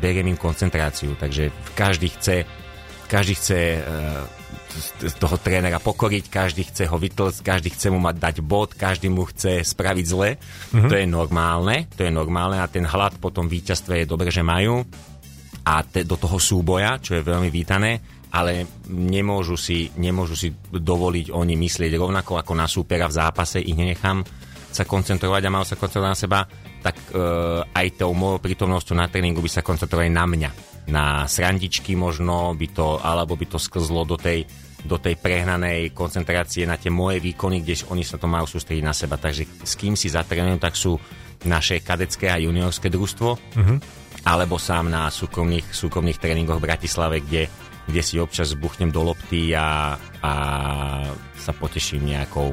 beriem 0.00 0.32
im 0.32 0.40
koncentráciu, 0.40 1.20
takže 1.20 1.52
každý 1.76 2.08
chce, 2.16 2.48
každý 3.12 3.34
chce 3.36 3.60
e, 3.76 3.80
toho 5.20 5.36
trénera 5.36 5.84
pokoriť, 5.84 6.32
každý 6.32 6.64
chce 6.64 6.88
ho 6.88 6.96
vytlcť, 6.96 7.38
každý 7.44 7.68
chce 7.68 7.92
mu 7.92 8.00
mať 8.00 8.16
dať 8.16 8.36
bod, 8.40 8.72
každý 8.72 9.12
mu 9.12 9.28
chce 9.28 9.60
spraviť 9.64 10.06
zle. 10.08 10.36
Mm-hmm. 10.38 10.88
To 10.88 10.94
je 10.96 11.06
normálne, 11.08 11.76
to 11.92 12.08
je 12.08 12.12
normálne 12.12 12.56
a 12.56 12.70
ten 12.70 12.88
hlad 12.88 13.20
po 13.20 13.28
tom 13.28 13.52
víťazstve 13.52 14.04
je 14.04 14.06
dobre, 14.08 14.32
že 14.32 14.40
majú 14.40 14.80
a 15.68 15.84
te, 15.84 16.08
do 16.08 16.16
toho 16.16 16.40
súboja, 16.40 16.96
čo 16.96 17.20
je 17.20 17.26
veľmi 17.26 17.52
vítané, 17.52 18.17
ale 18.32 18.68
nemôžu 18.88 19.56
si, 19.56 19.88
nemôžu 19.96 20.36
si 20.36 20.48
dovoliť 20.72 21.32
oni 21.32 21.54
myslieť 21.56 21.92
rovnako 21.96 22.40
ako 22.40 22.52
na 22.52 22.68
súpera 22.68 23.08
v 23.08 23.16
zápase, 23.16 23.64
ich 23.64 23.76
nenechám 23.76 24.20
sa 24.68 24.84
koncentrovať 24.84 25.42
a 25.48 25.54
mal 25.54 25.64
sa 25.64 25.80
koncentrovať 25.80 26.12
na 26.12 26.18
seba, 26.18 26.40
tak 26.84 26.96
e, 27.08 27.20
aj 27.72 27.86
tou 27.96 28.12
mojou 28.12 28.38
prítomnosťou 28.44 29.00
na 29.00 29.08
tréningu 29.08 29.40
by 29.40 29.50
sa 29.50 29.64
koncentrovali 29.64 30.12
na 30.12 30.28
mňa. 30.28 30.50
Na 30.92 31.24
srandičky 31.24 31.96
možno 31.96 32.52
by 32.52 32.68
to, 32.72 33.00
alebo 33.00 33.36
by 33.36 33.48
to 33.48 33.58
sklzlo 33.60 34.04
do 34.04 34.16
tej 34.20 34.44
do 34.78 34.94
tej 35.02 35.18
prehnanej 35.18 35.90
koncentrácie 35.90 36.62
na 36.62 36.78
tie 36.78 36.86
moje 36.86 37.18
výkony, 37.18 37.66
kde 37.66 37.90
oni 37.90 38.06
sa 38.06 38.14
to 38.14 38.30
majú 38.30 38.46
sústrediť 38.46 38.84
na 38.86 38.94
seba. 38.94 39.18
Takže 39.18 39.66
s 39.66 39.74
kým 39.74 39.98
si 39.98 40.06
zatrénujem, 40.06 40.62
tak 40.62 40.78
sú 40.78 40.94
naše 41.50 41.82
kadecké 41.82 42.30
a 42.30 42.38
juniorské 42.38 42.86
družstvo, 42.86 43.30
uh-huh. 43.34 43.78
alebo 44.22 44.54
sám 44.58 44.90
na 44.90 45.10
súkromných, 45.10 45.74
súkromných 45.74 46.22
tréningoch 46.22 46.62
v 46.62 46.66
Bratislave, 46.70 47.22
kde, 47.22 47.50
kde 47.88 48.00
si 48.04 48.20
občas 48.20 48.52
buchnem 48.52 48.92
do 48.92 49.00
lopty 49.00 49.56
a, 49.56 49.96
a 50.20 50.32
sa 51.40 51.52
poteším 51.56 52.04
nejakou, 52.12 52.52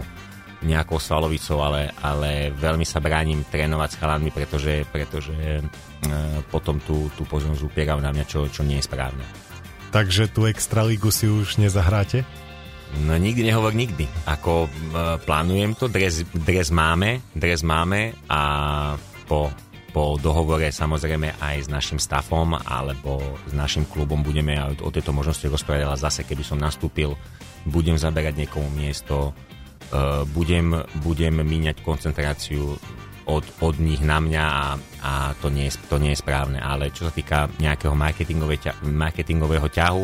nejakou 0.64 0.96
svalovicou, 0.96 1.60
ale, 1.60 1.92
ale 2.00 2.56
veľmi 2.56 2.88
sa 2.88 3.04
bránim 3.04 3.44
trénovať 3.44 3.90
s 3.92 4.00
chalanmi, 4.00 4.32
pretože, 4.32 4.88
pretože 4.88 5.36
e, 5.36 5.62
potom 6.48 6.80
tú, 6.80 7.12
tú 7.20 7.28
pozornosť 7.28 7.68
upierajú 7.68 8.00
na 8.00 8.16
mňa, 8.16 8.26
čo, 8.26 8.48
čo 8.48 8.64
nie 8.64 8.80
je 8.80 8.88
správne. 8.88 9.28
Takže 9.92 10.32
tú 10.32 10.48
extraligu 10.48 11.12
si 11.12 11.28
už 11.28 11.60
nezahráte? 11.60 12.24
No 13.04 13.20
nikdy 13.20 13.52
nehovor 13.52 13.76
nikdy. 13.76 14.08
Ako 14.24 14.66
e, 14.66 14.70
plánujem 15.28 15.76
to, 15.76 15.92
dres, 15.92 16.24
dres 16.32 16.72
máme, 16.72 17.20
dres 17.36 17.60
máme 17.60 18.16
a 18.32 18.42
po, 19.28 19.52
po 19.96 20.20
dohovore 20.20 20.68
samozrejme 20.76 21.40
aj 21.40 21.56
s 21.64 21.68
našim 21.72 22.04
stafom 22.04 22.52
alebo 22.52 23.24
s 23.48 23.56
našim 23.56 23.88
klubom 23.88 24.20
budeme 24.20 24.60
o 24.84 24.92
tejto 24.92 25.16
možnosti 25.16 25.48
rozprávať, 25.48 25.88
ale 25.88 25.96
zase 25.96 26.28
keby 26.28 26.44
som 26.44 26.60
nastúpil, 26.60 27.16
budem 27.64 27.96
zaberať 27.96 28.44
niekomu 28.44 28.68
miesto, 28.76 29.32
e, 29.32 30.28
budem, 30.36 30.84
budem 31.00 31.40
míňať 31.40 31.80
koncentráciu 31.80 32.76
od, 33.24 33.46
od 33.64 33.76
nich 33.80 34.04
na 34.04 34.20
mňa 34.20 34.44
a, 34.44 34.66
a 35.00 35.12
to, 35.40 35.48
nie 35.48 35.72
je, 35.72 35.80
to 35.88 35.96
nie 35.96 36.12
je 36.12 36.20
správne. 36.20 36.60
Ale 36.60 36.92
čo 36.92 37.08
sa 37.08 37.16
týka 37.16 37.48
nejakého 37.64 37.96
marketingové, 37.96 38.60
marketingového 38.84 39.72
ťahu, 39.72 40.04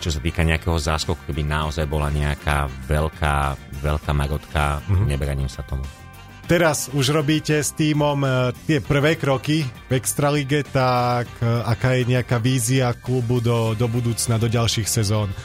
čo 0.00 0.08
sa 0.08 0.24
týka 0.24 0.40
nejakého 0.40 0.80
záskoku, 0.80 1.28
keby 1.28 1.44
naozaj 1.44 1.84
bola 1.84 2.08
nejaká 2.08 2.64
veľká, 2.88 3.60
veľká 3.76 4.12
marotka, 4.16 4.80
mm-hmm. 4.80 5.04
nebraním 5.04 5.52
sa 5.52 5.60
tomu. 5.68 5.84
Teraz 6.42 6.90
už 6.90 7.14
robíte 7.14 7.54
s 7.54 7.70
týmom 7.70 8.18
e, 8.26 8.28
tie 8.66 8.82
prvé 8.82 9.14
kroky 9.14 9.62
v 9.62 9.90
Extralige, 9.94 10.66
tak 10.66 11.30
e, 11.38 11.46
aká 11.46 11.94
je 11.94 12.18
nejaká 12.18 12.42
vízia 12.42 12.90
klubu 12.98 13.38
do, 13.38 13.78
do 13.78 13.86
budúcna, 13.86 14.42
do 14.42 14.50
ďalších 14.50 14.88
sezón? 14.90 15.30
E, 15.30 15.36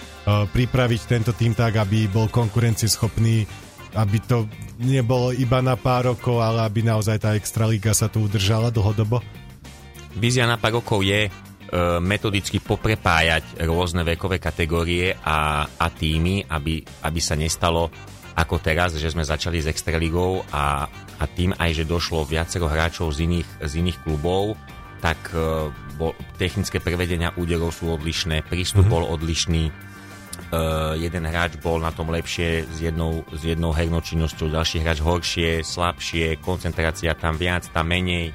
pripraviť 0.49 1.01
tento 1.05 1.31
tým 1.37 1.53
tak, 1.53 1.77
aby 1.77 2.09
bol 2.09 2.27
konkurencieschopný 2.27 3.67
aby 3.97 4.19
to 4.21 4.45
nebolo 4.77 5.33
iba 5.33 5.57
na 5.57 5.73
pár 5.73 6.13
rokov, 6.13 6.37
ale 6.37 6.61
aby 6.69 6.85
naozaj 6.85 7.17
tá 7.17 7.33
Extraliga 7.33 7.97
sa 7.97 8.05
tu 8.05 8.29
udržala 8.29 8.69
dlhodobo? 8.69 9.25
Vízia 10.13 10.45
na 10.45 10.59
pár 10.61 10.83
rokov 10.83 11.01
je 11.01 11.31
metodicky 11.99 12.63
poprepájať 12.63 13.63
rôzne 13.67 14.05
vekové 14.07 14.39
kategórie 14.39 15.17
a, 15.17 15.65
a 15.65 15.87
týmy, 15.91 16.45
aby, 16.47 16.79
aby 17.03 17.19
sa 17.19 17.35
nestalo 17.35 17.89
ako 18.37 18.61
teraz, 18.61 18.93
že 18.93 19.09
sme 19.09 19.25
začali 19.25 19.57
s 19.57 19.65
Extraligou 19.65 20.45
a, 20.53 20.85
a 21.17 21.23
tým 21.25 21.57
aj, 21.57 21.81
že 21.81 21.89
došlo 21.89 22.21
viacero 22.29 22.69
hráčov 22.69 23.09
z 23.09 23.25
iných, 23.25 23.49
z 23.65 23.73
iných 23.81 23.97
klubov, 24.05 24.53
tak 25.01 25.17
e, 25.33 25.73
bo, 25.97 26.13
technické 26.37 26.77
prevedenia 26.77 27.33
úderov 27.33 27.73
sú 27.73 27.89
odlišné, 27.97 28.45
prístup 28.45 28.85
mm-hmm. 28.85 28.93
bol 28.93 29.03
odlišný, 29.09 29.89
Uh, 30.47 30.95
jeden 30.95 31.27
hráč 31.27 31.59
bol 31.59 31.75
na 31.75 31.91
tom 31.91 32.07
lepšie 32.07 32.71
s 32.71 32.79
jednou, 32.79 33.27
s 33.35 33.43
jednou 33.43 33.75
hernou 33.75 33.99
činnosťou, 33.99 34.47
ďalší 34.47 34.79
hráč 34.79 35.03
horšie, 35.03 35.59
slabšie, 35.59 36.39
koncentrácia 36.39 37.11
tam 37.19 37.35
viac, 37.35 37.67
tam 37.67 37.91
menej. 37.91 38.31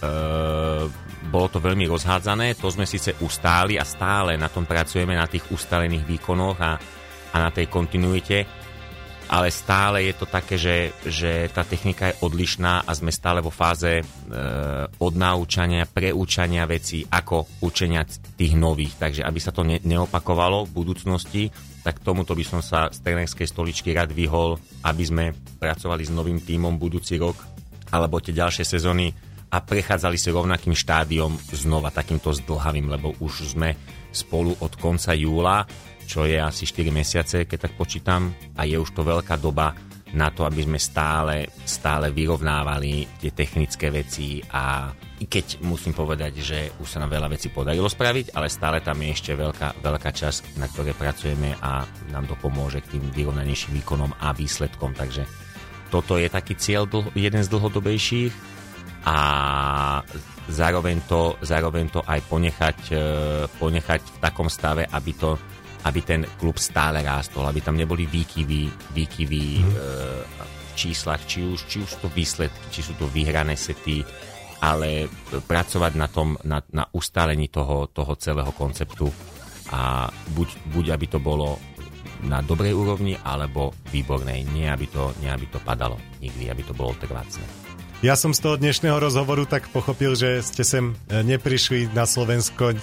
Uh, 0.00 0.88
bolo 1.28 1.52
to 1.52 1.60
veľmi 1.60 1.84
rozhádzané, 1.92 2.56
to 2.56 2.72
sme 2.72 2.88
síce 2.88 3.12
ustáli 3.20 3.76
a 3.76 3.84
stále 3.84 4.40
na 4.40 4.48
tom 4.48 4.64
pracujeme, 4.64 5.12
na 5.12 5.28
tých 5.28 5.44
ustálených 5.52 6.08
výkonoch 6.08 6.56
a, 6.56 6.80
a 7.34 7.36
na 7.36 7.50
tej 7.52 7.68
kontinuite, 7.68 8.61
ale 9.32 9.48
stále 9.48 10.04
je 10.04 10.14
to 10.14 10.28
také, 10.28 10.60
že, 10.60 10.92
že 11.08 11.48
tá 11.48 11.64
technika 11.64 12.12
je 12.12 12.20
odlišná 12.20 12.84
a 12.84 12.90
sme 12.92 13.08
stále 13.08 13.40
vo 13.40 13.48
fáze 13.48 13.88
e, 13.96 14.04
odnaučania, 15.00 15.88
preúčania 15.88 16.68
vecí 16.68 17.08
ako 17.08 17.64
učenia 17.64 18.04
tých 18.36 18.52
nových. 18.52 19.00
Takže 19.00 19.24
aby 19.24 19.40
sa 19.40 19.48
to 19.56 19.64
ne, 19.64 19.80
neopakovalo 19.80 20.68
v 20.68 20.76
budúcnosti, 20.76 21.48
tak 21.80 22.04
tomuto 22.04 22.36
by 22.36 22.44
som 22.44 22.60
sa 22.60 22.92
z 22.92 23.00
trénerskej 23.00 23.48
stoličky 23.48 23.96
rád 23.96 24.12
vyhol, 24.12 24.60
aby 24.84 25.02
sme 25.02 25.24
pracovali 25.56 26.04
s 26.04 26.12
novým 26.12 26.36
tímom 26.36 26.76
budúci 26.76 27.16
rok 27.16 27.40
alebo 27.88 28.20
tie 28.20 28.36
ďalšie 28.36 28.68
sezóny 28.68 29.16
a 29.48 29.64
prechádzali 29.64 30.16
si 30.20 30.28
rovnakým 30.28 30.76
štádiom 30.76 31.56
znova 31.56 31.88
takýmto 31.88 32.36
zdlhavým, 32.36 32.84
lebo 32.88 33.16
už 33.16 33.56
sme 33.56 33.76
spolu 34.12 34.52
od 34.60 34.76
konca 34.76 35.16
júla 35.16 35.64
čo 36.06 36.26
je 36.28 36.38
asi 36.38 36.66
4 36.68 36.92
mesiace, 36.92 37.36
keď 37.44 37.68
tak 37.68 37.74
počítam, 37.78 38.34
a 38.56 38.66
je 38.66 38.76
už 38.76 38.90
to 38.92 39.02
veľká 39.02 39.38
doba 39.38 39.74
na 40.12 40.28
to, 40.28 40.44
aby 40.44 40.68
sme 40.68 40.76
stále, 40.76 41.48
stále 41.64 42.12
vyrovnávali 42.12 43.08
tie 43.16 43.32
technické 43.32 43.88
veci 43.88 44.44
a 44.52 44.92
i 45.22 45.30
keď 45.30 45.62
musím 45.62 45.94
povedať, 45.94 46.32
že 46.42 46.58
už 46.82 46.88
sa 46.88 47.00
nám 47.00 47.14
veľa 47.14 47.30
vecí 47.30 47.48
podarilo 47.48 47.86
spraviť, 47.86 48.34
ale 48.34 48.50
stále 48.50 48.82
tam 48.82 48.98
je 49.00 49.08
ešte 49.14 49.32
veľká, 49.38 49.80
veľká 49.80 50.10
časť, 50.10 50.58
na 50.58 50.66
ktoré 50.66 50.92
pracujeme 50.92 51.54
a 51.62 51.86
nám 52.10 52.26
to 52.26 52.34
pomôže 52.36 52.82
k 52.82 52.98
tým 52.98 53.04
vyrovnanejším 53.14 53.78
výkonom 53.80 54.10
a 54.18 54.34
výsledkom. 54.34 54.92
Takže 54.92 55.24
toto 55.88 56.18
je 56.18 56.26
taký 56.26 56.58
cieľ, 56.58 56.90
jeden 57.14 57.40
z 57.40 57.48
dlhodobejších 57.48 58.34
a 59.06 59.18
zároveň 60.50 61.06
to, 61.06 61.38
zároveň 61.38 61.86
to 61.88 62.00
aj 62.02 62.20
ponechať, 62.26 62.78
e, 62.90 62.96
ponechať 63.62 64.02
v 64.02 64.18
takom 64.18 64.50
stave, 64.50 64.90
aby 64.90 65.12
to 65.14 65.38
aby 65.84 66.00
ten 66.02 66.22
klub 66.38 66.58
stále 66.58 67.02
rástol, 67.02 67.46
aby 67.46 67.60
tam 67.60 67.74
neboli 67.74 68.06
výkyvy, 68.06 68.94
výkyvy 68.94 69.44
mm. 69.58 69.64
e, 69.64 69.76
v 70.46 70.72
číslach, 70.78 71.22
či 71.26 71.42
už, 71.44 71.66
či 71.68 71.82
už 71.82 71.90
to 72.00 72.08
výsledky, 72.12 72.64
či 72.70 72.80
sú 72.80 72.94
to 72.96 73.10
vyhrané 73.10 73.58
sety, 73.58 74.06
ale 74.62 75.10
pracovať 75.28 75.92
na 75.98 76.06
tom, 76.06 76.38
na, 76.46 76.62
na 76.70 76.86
ustálení 76.94 77.50
toho, 77.50 77.90
toho 77.90 78.14
celého 78.14 78.54
konceptu 78.54 79.10
a 79.74 80.06
buď, 80.38 80.48
buď 80.70 80.84
aby 80.94 81.06
to 81.10 81.18
bolo 81.18 81.58
na 82.22 82.38
dobrej 82.38 82.70
úrovni, 82.70 83.18
alebo 83.18 83.74
výbornej. 83.90 84.46
Nie 84.54 84.70
aby, 84.70 84.86
to, 84.86 85.10
nie, 85.18 85.26
aby 85.26 85.50
to 85.50 85.58
padalo 85.58 85.98
nikdy, 86.22 86.46
aby 86.46 86.62
to 86.62 86.70
bolo 86.70 86.94
trvácne. 86.94 87.42
Ja 88.02 88.18
som 88.18 88.34
z 88.34 88.42
toho 88.42 88.58
dnešného 88.58 88.98
rozhovoru 88.98 89.46
tak 89.46 89.70
pochopil, 89.70 90.18
že 90.18 90.42
ste 90.42 90.66
sem 90.66 90.90
e, 90.90 91.22
neprišli 91.22 91.94
na 91.94 92.02
Slovensko 92.02 92.74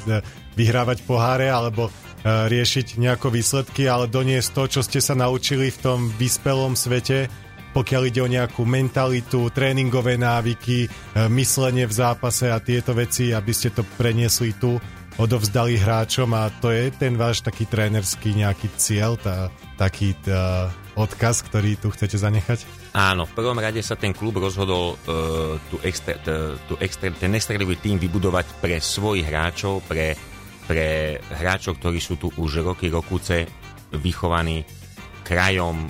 vyhrávať 0.55 1.03
poháre 1.03 1.51
alebo 1.51 1.91
riešiť 2.25 2.99
nejako 2.99 3.31
výsledky, 3.31 3.87
ale 3.87 4.11
doniesť 4.11 4.49
to, 4.51 4.63
čo 4.67 4.81
ste 4.83 4.99
sa 4.99 5.15
naučili 5.15 5.71
v 5.71 5.81
tom 5.81 5.99
vyspelom 6.19 6.75
svete, 6.75 7.31
pokiaľ 7.71 8.01
ide 8.09 8.21
o 8.25 8.29
nejakú 8.29 8.65
mentalitu, 8.65 9.53
tréningové 9.53 10.17
návyky, 10.17 10.85
e, 10.85 10.87
myslenie 11.29 11.85
v 11.85 11.93
zápase 11.93 12.49
a 12.49 12.57
tieto 12.57 12.97
veci, 12.97 13.29
aby 13.29 13.53
ste 13.53 13.69
to 13.69 13.85
preniesli 13.95 14.57
tu, 14.57 14.81
odovzdali 15.19 15.75
hráčom 15.75 16.31
a 16.31 16.47
to 16.63 16.71
je 16.71 16.89
ten 16.95 17.19
váš 17.19 17.43
taký 17.43 17.67
trénerský 17.67 18.39
nejaký 18.39 18.71
cieľ, 18.79 19.19
tá, 19.19 19.51
taký 19.75 20.15
tá, 20.23 20.71
odkaz, 20.95 21.43
ktorý 21.43 21.75
tu 21.75 21.91
chcete 21.91 22.15
zanechať? 22.15 22.63
Áno, 22.95 23.27
v 23.27 23.35
prvom 23.35 23.59
rade 23.59 23.83
sa 23.83 23.99
ten 23.99 24.15
klub 24.15 24.39
rozhodol 24.39 24.95
uh, 24.95 25.59
tú 25.67 25.75
extra, 25.83 26.15
tú 26.65 26.79
extra, 26.79 27.11
ten 27.11 27.35
extralivý 27.35 27.75
tým 27.75 27.99
vybudovať 27.99 28.63
pre 28.63 28.79
svojich 28.79 29.27
hráčov, 29.27 29.83
pre 29.85 30.15
pre 30.69 31.17
hráčov, 31.17 31.81
ktorí 31.81 31.97
sú 31.97 32.21
tu 32.21 32.29
už 32.37 32.61
roky, 32.61 32.93
rokuce 32.93 33.49
vychovaní 33.97 34.61
krajom, 35.25 35.89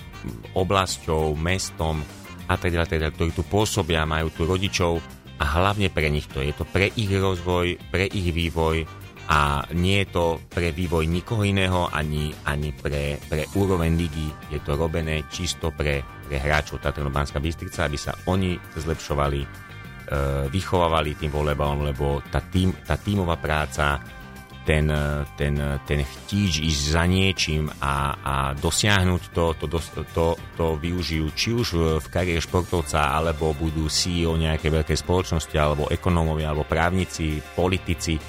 oblasťou, 0.55 1.35
mestom 1.35 1.99
a 2.47 2.55
teda, 2.55 2.87
teda, 2.87 3.11
ktorí 3.11 3.35
tu 3.35 3.43
pôsobia, 3.43 4.07
majú 4.07 4.31
tu 4.31 4.47
rodičov 4.47 5.03
a 5.39 5.43
hlavne 5.59 5.91
pre 5.91 6.07
nich 6.07 6.31
to 6.31 6.39
je 6.39 6.55
to 6.55 6.63
pre 6.63 6.87
ich 6.95 7.11
rozvoj, 7.11 7.75
pre 7.91 8.07
ich 8.07 8.31
vývoj 8.31 8.87
a 9.29 9.67
nie 9.77 10.01
je 10.03 10.07
to 10.09 10.25
pre 10.49 10.73
vývoj 10.73 11.05
nikoho 11.05 11.45
iného 11.45 11.85
ani, 11.93 12.33
ani 12.49 12.73
pre, 12.73 13.21
pre 13.29 13.45
úroveň 13.53 13.93
ligy. 13.93 14.25
Je 14.49 14.57
to 14.65 14.73
robené 14.73 15.29
čisto 15.29 15.69
pre, 15.69 16.01
pre 16.25 16.41
hráčov 16.41 16.81
Tatrano 16.81 17.13
Banská 17.13 17.37
Bystrica, 17.37 17.85
aby 17.85 17.93
sa 17.93 18.17
oni 18.25 18.57
zlepšovali, 18.57 19.41
e, 19.45 19.47
vychovávali 20.49 21.13
tým 21.13 21.29
volejbalom, 21.29 21.85
lebo 21.85 22.25
tá, 22.33 22.41
tým, 22.41 22.73
tá 22.81 22.97
tímová 22.97 23.37
práca, 23.37 24.01
ten, 24.69 24.85
ten, 25.33 25.57
ten 25.81 26.05
chtíč 26.05 26.61
ísť 26.61 26.83
za 26.93 27.03
niečím 27.09 27.73
a, 27.81 28.13
a 28.21 28.35
dosiahnuť 28.53 29.33
to, 29.33 29.45
to, 29.57 29.65
to, 30.13 30.25
to, 30.53 30.65
využijú 30.77 31.25
či 31.33 31.49
už 31.57 31.67
v 31.97 32.07
kariére 32.13 32.37
športovca, 32.37 33.09
alebo 33.09 33.57
budú 33.57 33.89
CEO 33.89 34.37
nejakej 34.37 34.69
veľkej 34.69 34.97
spoločnosti, 35.01 35.57
alebo 35.57 35.89
ekonómovia, 35.89 36.53
alebo 36.53 36.69
právnici, 36.69 37.41
politici. 37.57 38.21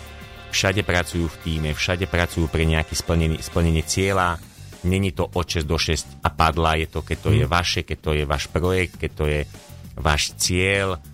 Všade 0.49 0.81
pracujú 0.81 1.29
v 1.29 1.37
týme, 1.45 1.71
všade 1.77 2.09
pracujú 2.09 2.49
pre 2.49 2.65
nejaké 2.65 2.97
splnenie, 2.97 3.37
splnenie 3.45 3.85
cieľa. 3.85 4.41
Není 4.89 5.13
to 5.13 5.29
od 5.29 5.45
6 5.45 5.69
do 5.69 5.77
6 5.77 6.25
a 6.25 6.33
padla, 6.33 6.81
je 6.81 6.89
to, 6.89 7.05
keď 7.05 7.19
to 7.21 7.31
je 7.37 7.45
mhm. 7.45 7.53
vaše, 7.53 7.85
keď 7.85 7.99
to 8.01 8.11
je 8.17 8.25
váš 8.25 8.49
projekt, 8.49 8.97
keď 8.97 9.11
to 9.13 9.25
je 9.29 9.41
váš 10.01 10.33
cieľ, 10.41 10.97
E, 10.97 11.10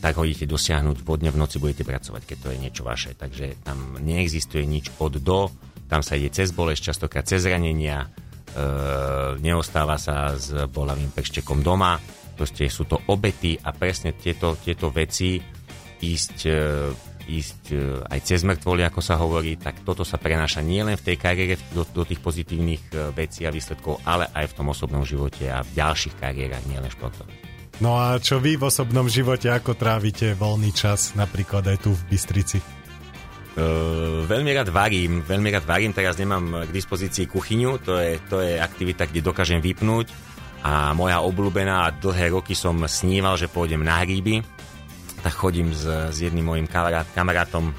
tak 0.00 0.16
ho 0.16 0.24
idete 0.24 0.48
dosiahnuť, 0.48 1.04
vodne 1.04 1.28
v 1.28 1.40
noci 1.40 1.60
budete 1.60 1.84
pracovať, 1.84 2.22
keď 2.24 2.36
to 2.40 2.48
je 2.48 2.58
niečo 2.58 2.82
vaše. 2.82 3.12
Takže 3.12 3.60
tam 3.60 4.00
neexistuje 4.00 4.64
nič 4.64 4.88
od 4.96 5.20
do, 5.20 5.52
tam 5.90 6.06
sa 6.06 6.14
ide 6.14 6.30
cez 6.30 6.54
bolesť, 6.54 6.94
častokrát 6.94 7.26
cez 7.26 7.42
zranenia, 7.42 8.06
e, 8.06 8.08
neostáva 9.42 9.98
sa 9.98 10.38
s 10.38 10.54
bolavým 10.70 11.10
peštekom 11.10 11.66
doma, 11.66 11.98
proste 12.38 12.70
sú 12.70 12.86
to 12.86 13.02
obety 13.10 13.58
a 13.58 13.74
presne 13.74 14.14
tieto, 14.14 14.54
tieto 14.54 14.94
veci 14.94 15.42
ísť, 15.98 16.36
e, 16.46 16.62
ísť 17.26 17.62
e, 17.74 18.06
aj 18.06 18.18
cez 18.22 18.46
mŕtvoly, 18.46 18.86
ako 18.86 19.02
sa 19.02 19.18
hovorí, 19.18 19.58
tak 19.58 19.82
toto 19.82 20.06
sa 20.06 20.22
prenáša 20.22 20.62
nielen 20.62 20.94
v 20.94 21.10
tej 21.10 21.16
kariére 21.18 21.58
do, 21.74 21.82
do 21.82 22.06
tých 22.06 22.22
pozitívnych 22.22 23.10
vecí 23.10 23.42
a 23.42 23.50
výsledkov, 23.50 23.98
ale 24.06 24.30
aj 24.30 24.54
v 24.54 24.56
tom 24.62 24.70
osobnom 24.70 25.02
živote 25.02 25.50
a 25.50 25.66
v 25.66 25.74
ďalších 25.74 26.22
kariérach, 26.22 26.62
nielen 26.70 26.86
športových. 26.86 27.49
No 27.80 27.96
a 27.96 28.20
čo 28.20 28.36
vy 28.36 28.60
v 28.60 28.68
osobnom 28.68 29.08
živote, 29.08 29.48
ako 29.48 29.72
trávite 29.72 30.36
voľný 30.36 30.68
čas, 30.68 31.16
napríklad 31.16 31.64
aj 31.64 31.78
tu 31.80 31.96
v 31.96 32.12
Bystrici? 32.12 32.60
Uh, 33.56 34.22
veľmi 34.28 34.52
rád 34.52 34.68
varím, 34.68 35.24
veľmi 35.24 35.48
rád 35.48 35.64
varím, 35.64 35.96
teraz 35.96 36.20
nemám 36.20 36.68
k 36.68 36.70
dispozícii 36.76 37.24
kuchyňu, 37.24 37.80
to 37.80 37.96
je, 37.96 38.20
to 38.28 38.44
je 38.44 38.60
aktivita, 38.60 39.08
kde 39.08 39.24
dokážem 39.24 39.64
vypnúť. 39.64 40.12
A 40.60 40.92
moja 40.92 41.24
obľúbená 41.24 41.88
a 41.88 41.94
dlhé 41.96 42.36
roky 42.36 42.52
som 42.52 42.76
sníval, 42.84 43.40
že 43.40 43.48
pôjdem 43.48 43.80
na 43.80 44.04
hríby, 44.04 44.44
tak 45.24 45.32
chodím 45.32 45.72
s, 45.72 45.88
s 45.88 46.16
jedným 46.20 46.52
mojim 46.52 46.68
kamarát, 46.68 47.08
kamarátom, 47.16 47.72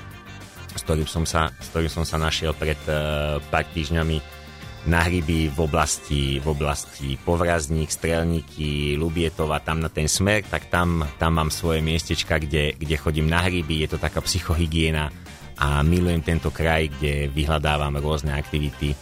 s 0.73 0.81
ktorým 0.81 1.05
som 1.05 1.29
sa, 1.29 1.53
s 1.61 1.69
ktorým 1.69 1.93
som 1.93 2.09
sa 2.09 2.17
našiel 2.17 2.57
pred 2.57 2.77
uh, 2.89 3.37
pár 3.53 3.69
týždňami 3.69 4.40
na 4.89 5.05
hryby 5.05 5.53
v 5.53 5.59
oblasti, 5.61 6.41
v 6.41 6.47
oblasti 6.49 7.13
Povrazník, 7.21 7.93
Strelníky, 7.93 8.97
Lubietova, 8.97 9.61
tam 9.61 9.77
na 9.77 9.93
ten 9.93 10.09
smer, 10.09 10.41
tak 10.41 10.73
tam, 10.73 11.05
tam 11.21 11.37
mám 11.37 11.53
svoje 11.53 11.85
miestečka, 11.85 12.41
kde, 12.41 12.73
kde 12.73 12.95
chodím 12.97 13.29
na 13.29 13.45
hryby, 13.45 13.85
je 13.85 13.93
to 13.93 13.97
taká 14.01 14.25
psychohygiena 14.25 15.13
a 15.61 15.85
milujem 15.85 16.25
tento 16.25 16.49
kraj, 16.49 16.89
kde 16.97 17.29
vyhľadávam 17.29 17.93
rôzne 18.01 18.33
aktivity, 18.33 18.97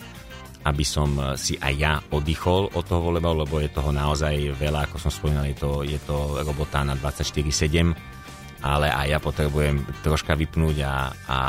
aby 0.68 0.84
som 0.84 1.16
si 1.40 1.56
aj 1.56 1.74
ja 1.80 1.94
oddychol 2.12 2.76
od 2.76 2.84
toho 2.84 3.00
volejbalu, 3.00 3.48
lebo 3.48 3.64
je 3.64 3.72
toho 3.72 3.96
naozaj 3.96 4.36
veľa, 4.60 4.92
ako 4.92 5.00
som 5.00 5.12
spomínal, 5.12 5.48
je 5.48 5.56
to, 5.56 5.88
je 5.88 6.00
to 6.04 6.44
robota 6.44 6.84
na 6.84 7.00
24-7, 7.00 7.96
ale 8.60 8.92
aj 8.92 9.08
ja 9.08 9.20
potrebujem 9.24 9.88
troška 10.04 10.36
vypnúť 10.36 10.84
a, 10.84 10.96
a 11.32 11.40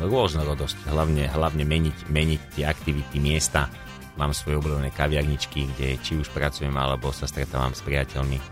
rôznorodosť, 0.00 0.88
hlavne, 0.88 1.28
hlavne 1.28 1.64
meniť, 1.64 2.08
meniť 2.08 2.40
tie 2.56 2.64
aktivity, 2.64 3.20
miesta. 3.20 3.68
Mám 4.16 4.36
svoje 4.36 4.60
obľúbené 4.60 4.92
kaviarničky, 4.92 5.70
kde 5.74 5.96
či 6.00 6.16
už 6.16 6.32
pracujem, 6.32 6.72
alebo 6.76 7.12
sa 7.12 7.28
stretávam 7.28 7.72
s 7.72 7.84
priateľmi 7.84 8.38
e, 8.40 8.44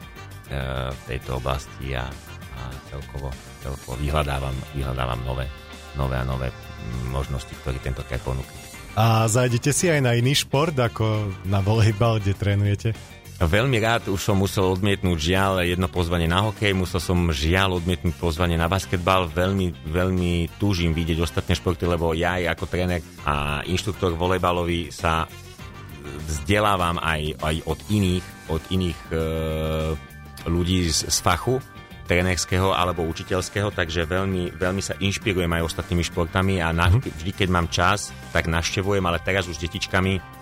v 0.92 1.00
tejto 1.08 1.40
oblasti 1.40 1.92
a, 1.92 2.08
a 2.08 2.60
celkovo, 2.88 3.28
celkovo 3.60 3.94
vyhľadávam, 4.00 4.54
vyhľadávam 4.76 5.20
nové, 5.24 5.46
nové 5.98 6.16
a 6.16 6.24
nové 6.24 6.48
možnosti, 7.10 7.52
ktoré 7.64 7.76
tento 7.80 8.04
kraj 8.06 8.22
ponúka. 8.22 8.52
A 8.98 9.30
zajdete 9.30 9.70
si 9.70 9.86
aj 9.86 10.00
na 10.02 10.16
iný 10.18 10.34
šport, 10.34 10.74
ako 10.74 11.30
na 11.46 11.62
volejbal, 11.62 12.18
kde 12.18 12.34
trénujete? 12.34 12.88
Veľmi 13.38 13.78
rád 13.78 14.10
už 14.10 14.18
som 14.18 14.34
musel 14.34 14.66
odmietnúť 14.66 15.14
žiaľ 15.14 15.62
jedno 15.62 15.86
pozvanie 15.86 16.26
na 16.26 16.50
hokej, 16.50 16.74
musel 16.74 16.98
som 16.98 17.30
žiaľ 17.30 17.78
odmietnúť 17.78 18.18
pozvanie 18.18 18.58
na 18.58 18.66
basketbal. 18.66 19.30
Veľmi, 19.30 19.78
veľmi 19.86 20.58
túžim 20.58 20.90
vidieť 20.90 21.22
ostatné 21.22 21.54
športy, 21.54 21.86
lebo 21.86 22.18
ja 22.18 22.42
aj 22.42 22.58
ako 22.58 22.64
tréner 22.66 22.98
a 23.22 23.62
inštruktor 23.62 24.18
volejbalový 24.18 24.90
sa 24.90 25.30
vzdelávam 26.02 26.98
aj, 26.98 27.38
aj 27.38 27.56
od 27.70 27.78
iných, 27.86 28.26
od 28.50 28.62
iných 28.74 29.00
e, 29.06 29.16
ľudí 30.50 30.90
z, 30.90 31.06
z 31.06 31.18
fachu 31.22 31.62
trénerského 32.10 32.74
alebo 32.74 33.06
učiteľského, 33.06 33.70
takže 33.70 34.02
veľmi, 34.02 34.58
veľmi 34.58 34.82
sa 34.82 34.98
inšpirujem 34.98 35.52
aj 35.54 35.62
ostatnými 35.62 36.02
športami 36.02 36.58
a 36.58 36.74
na, 36.74 36.90
mhm. 36.90 37.06
vždy, 37.06 37.30
keď 37.30 37.48
mám 37.54 37.70
čas, 37.70 38.10
tak 38.34 38.50
naštevujem, 38.50 39.06
ale 39.06 39.22
teraz 39.22 39.46
už 39.46 39.62
s 39.62 39.62
detičkami 39.62 40.38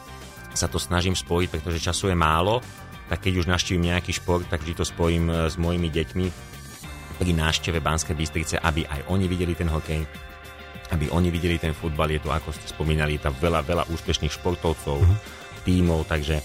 sa 0.56 0.72
to 0.72 0.80
snažím 0.80 1.12
spojiť, 1.12 1.52
pretože 1.52 1.84
času 1.84 2.08
je 2.08 2.16
málo 2.16 2.64
tak 3.06 3.22
keď 3.22 3.42
už 3.42 3.50
naštívim 3.50 3.86
nejaký 3.86 4.14
šport, 4.14 4.46
tak 4.50 4.62
vždy 4.62 4.74
to 4.82 4.84
spojím 4.86 5.30
e, 5.30 5.46
s 5.46 5.54
mojimi 5.58 5.88
deťmi 5.90 6.26
pri 7.16 7.30
návšteve 7.32 7.78
Banskej 7.80 8.18
Bystrice, 8.18 8.54
aby 8.60 8.84
aj 8.84 9.08
oni 9.08 9.24
videli 9.30 9.56
ten 9.56 9.70
hokej, 9.70 10.04
aby 10.92 11.06
oni 11.14 11.32
videli 11.32 11.56
ten 11.56 11.72
futbal. 11.72 12.12
Je 12.12 12.20
to, 12.20 12.28
ako 12.28 12.52
ste 12.52 12.68
spomínali, 12.68 13.16
tam 13.16 13.32
veľa, 13.38 13.64
veľa 13.64 13.84
úspešných 13.88 14.34
športovcov, 14.36 15.00
mm-hmm. 15.00 15.18
tímov, 15.64 16.04
takže 16.04 16.42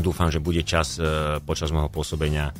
dúfam, 0.00 0.32
že 0.32 0.42
bude 0.42 0.64
čas 0.66 0.98
e, 0.98 1.38
počas 1.44 1.70
môjho 1.70 1.92
pôsobenia 1.92 2.50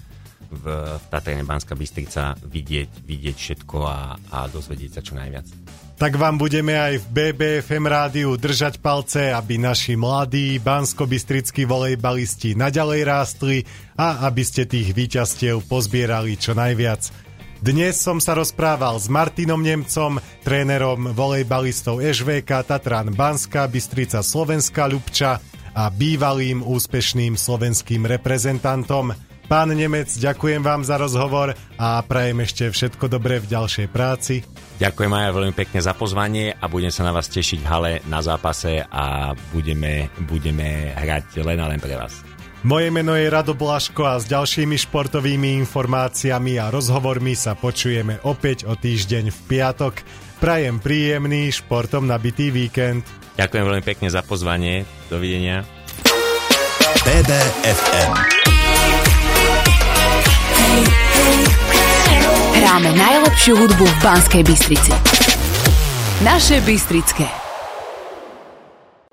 v, 0.52 0.64
v 1.00 1.04
Tatrene 1.10 1.42
Banská 1.42 1.74
Bystrica 1.74 2.38
vidieť, 2.38 3.02
vidieť 3.02 3.36
všetko 3.36 3.78
a, 3.82 4.14
a 4.14 4.38
dozvedieť 4.46 5.00
sa 5.00 5.02
čo 5.02 5.18
najviac 5.18 5.63
tak 5.94 6.18
vám 6.18 6.36
budeme 6.36 6.74
aj 6.74 6.98
v 6.98 7.06
BBFM 7.10 7.86
rádiu 7.86 8.34
držať 8.34 8.82
palce, 8.82 9.30
aby 9.30 9.62
naši 9.62 9.94
mladí 9.94 10.58
bansko-bystrickí 10.58 11.64
volejbalisti 11.64 12.58
naďalej 12.58 13.00
rástli 13.06 13.56
a 13.94 14.26
aby 14.26 14.42
ste 14.42 14.66
tých 14.66 14.90
výťastiev 14.90 15.62
pozbierali 15.70 16.34
čo 16.34 16.52
najviac. 16.52 17.24
Dnes 17.64 17.96
som 17.96 18.20
sa 18.20 18.36
rozprával 18.36 19.00
s 19.00 19.08
Martinom 19.08 19.62
Nemcom, 19.62 20.20
trénerom 20.44 21.16
volejbalistov 21.16 22.04
ŠVK 22.04 22.50
Tatran 22.68 23.08
Banská 23.14 23.64
Bystrica 23.72 24.20
Slovenska 24.20 24.84
Ľubča 24.84 25.40
a 25.72 25.88
bývalým 25.88 26.60
úspešným 26.60 27.40
slovenským 27.40 28.04
reprezentantom. 28.04 29.33
Pán 29.44 29.76
Nemec, 29.76 30.08
ďakujem 30.08 30.64
vám 30.64 30.88
za 30.88 30.96
rozhovor 30.96 31.52
a 31.76 32.00
prajem 32.00 32.40
ešte 32.48 32.64
všetko 32.72 33.12
dobré 33.12 33.44
v 33.44 33.52
ďalšej 33.52 33.86
práci. 33.92 34.40
Ďakujem 34.80 35.12
aj 35.12 35.36
veľmi 35.36 35.54
pekne 35.54 35.84
za 35.84 35.92
pozvanie 35.92 36.56
a 36.56 36.64
budem 36.64 36.88
sa 36.88 37.04
na 37.04 37.12
vás 37.12 37.28
tešiť 37.28 37.60
v 37.60 37.68
hale 37.68 37.92
na 38.08 38.24
zápase 38.24 38.80
a 38.88 39.36
budeme, 39.52 40.08
budeme 40.24 40.96
hrať 40.96 41.44
len 41.44 41.60
a 41.60 41.68
len 41.68 41.78
pre 41.78 41.94
vás. 41.94 42.24
Moje 42.64 42.88
meno 42.88 43.12
je 43.12 43.28
Rado 43.28 43.52
Blaško 43.52 44.08
a 44.08 44.16
s 44.16 44.24
ďalšími 44.24 44.80
športovými 44.88 45.60
informáciami 45.60 46.56
a 46.56 46.72
rozhovormi 46.72 47.36
sa 47.36 47.52
počujeme 47.52 48.24
opäť 48.24 48.64
o 48.64 48.72
týždeň 48.72 49.28
v 49.28 49.38
piatok. 49.44 50.00
Prajem 50.40 50.80
príjemný 50.80 51.52
športom 51.52 52.08
nabitý 52.08 52.48
víkend. 52.48 53.04
Ďakujem 53.36 53.64
veľmi 53.68 53.84
pekne 53.84 54.08
za 54.08 54.24
pozvanie. 54.24 54.88
Dovidenia. 55.12 55.60
BBFM. 57.04 58.43
Hráme 62.54 62.90
najlepšiu 62.96 63.54
hudbu 63.54 63.84
v 63.86 63.96
Banskej 64.02 64.42
Bystrici. 64.42 64.92
Naše 66.24 66.60
Bystrické. 66.64 67.43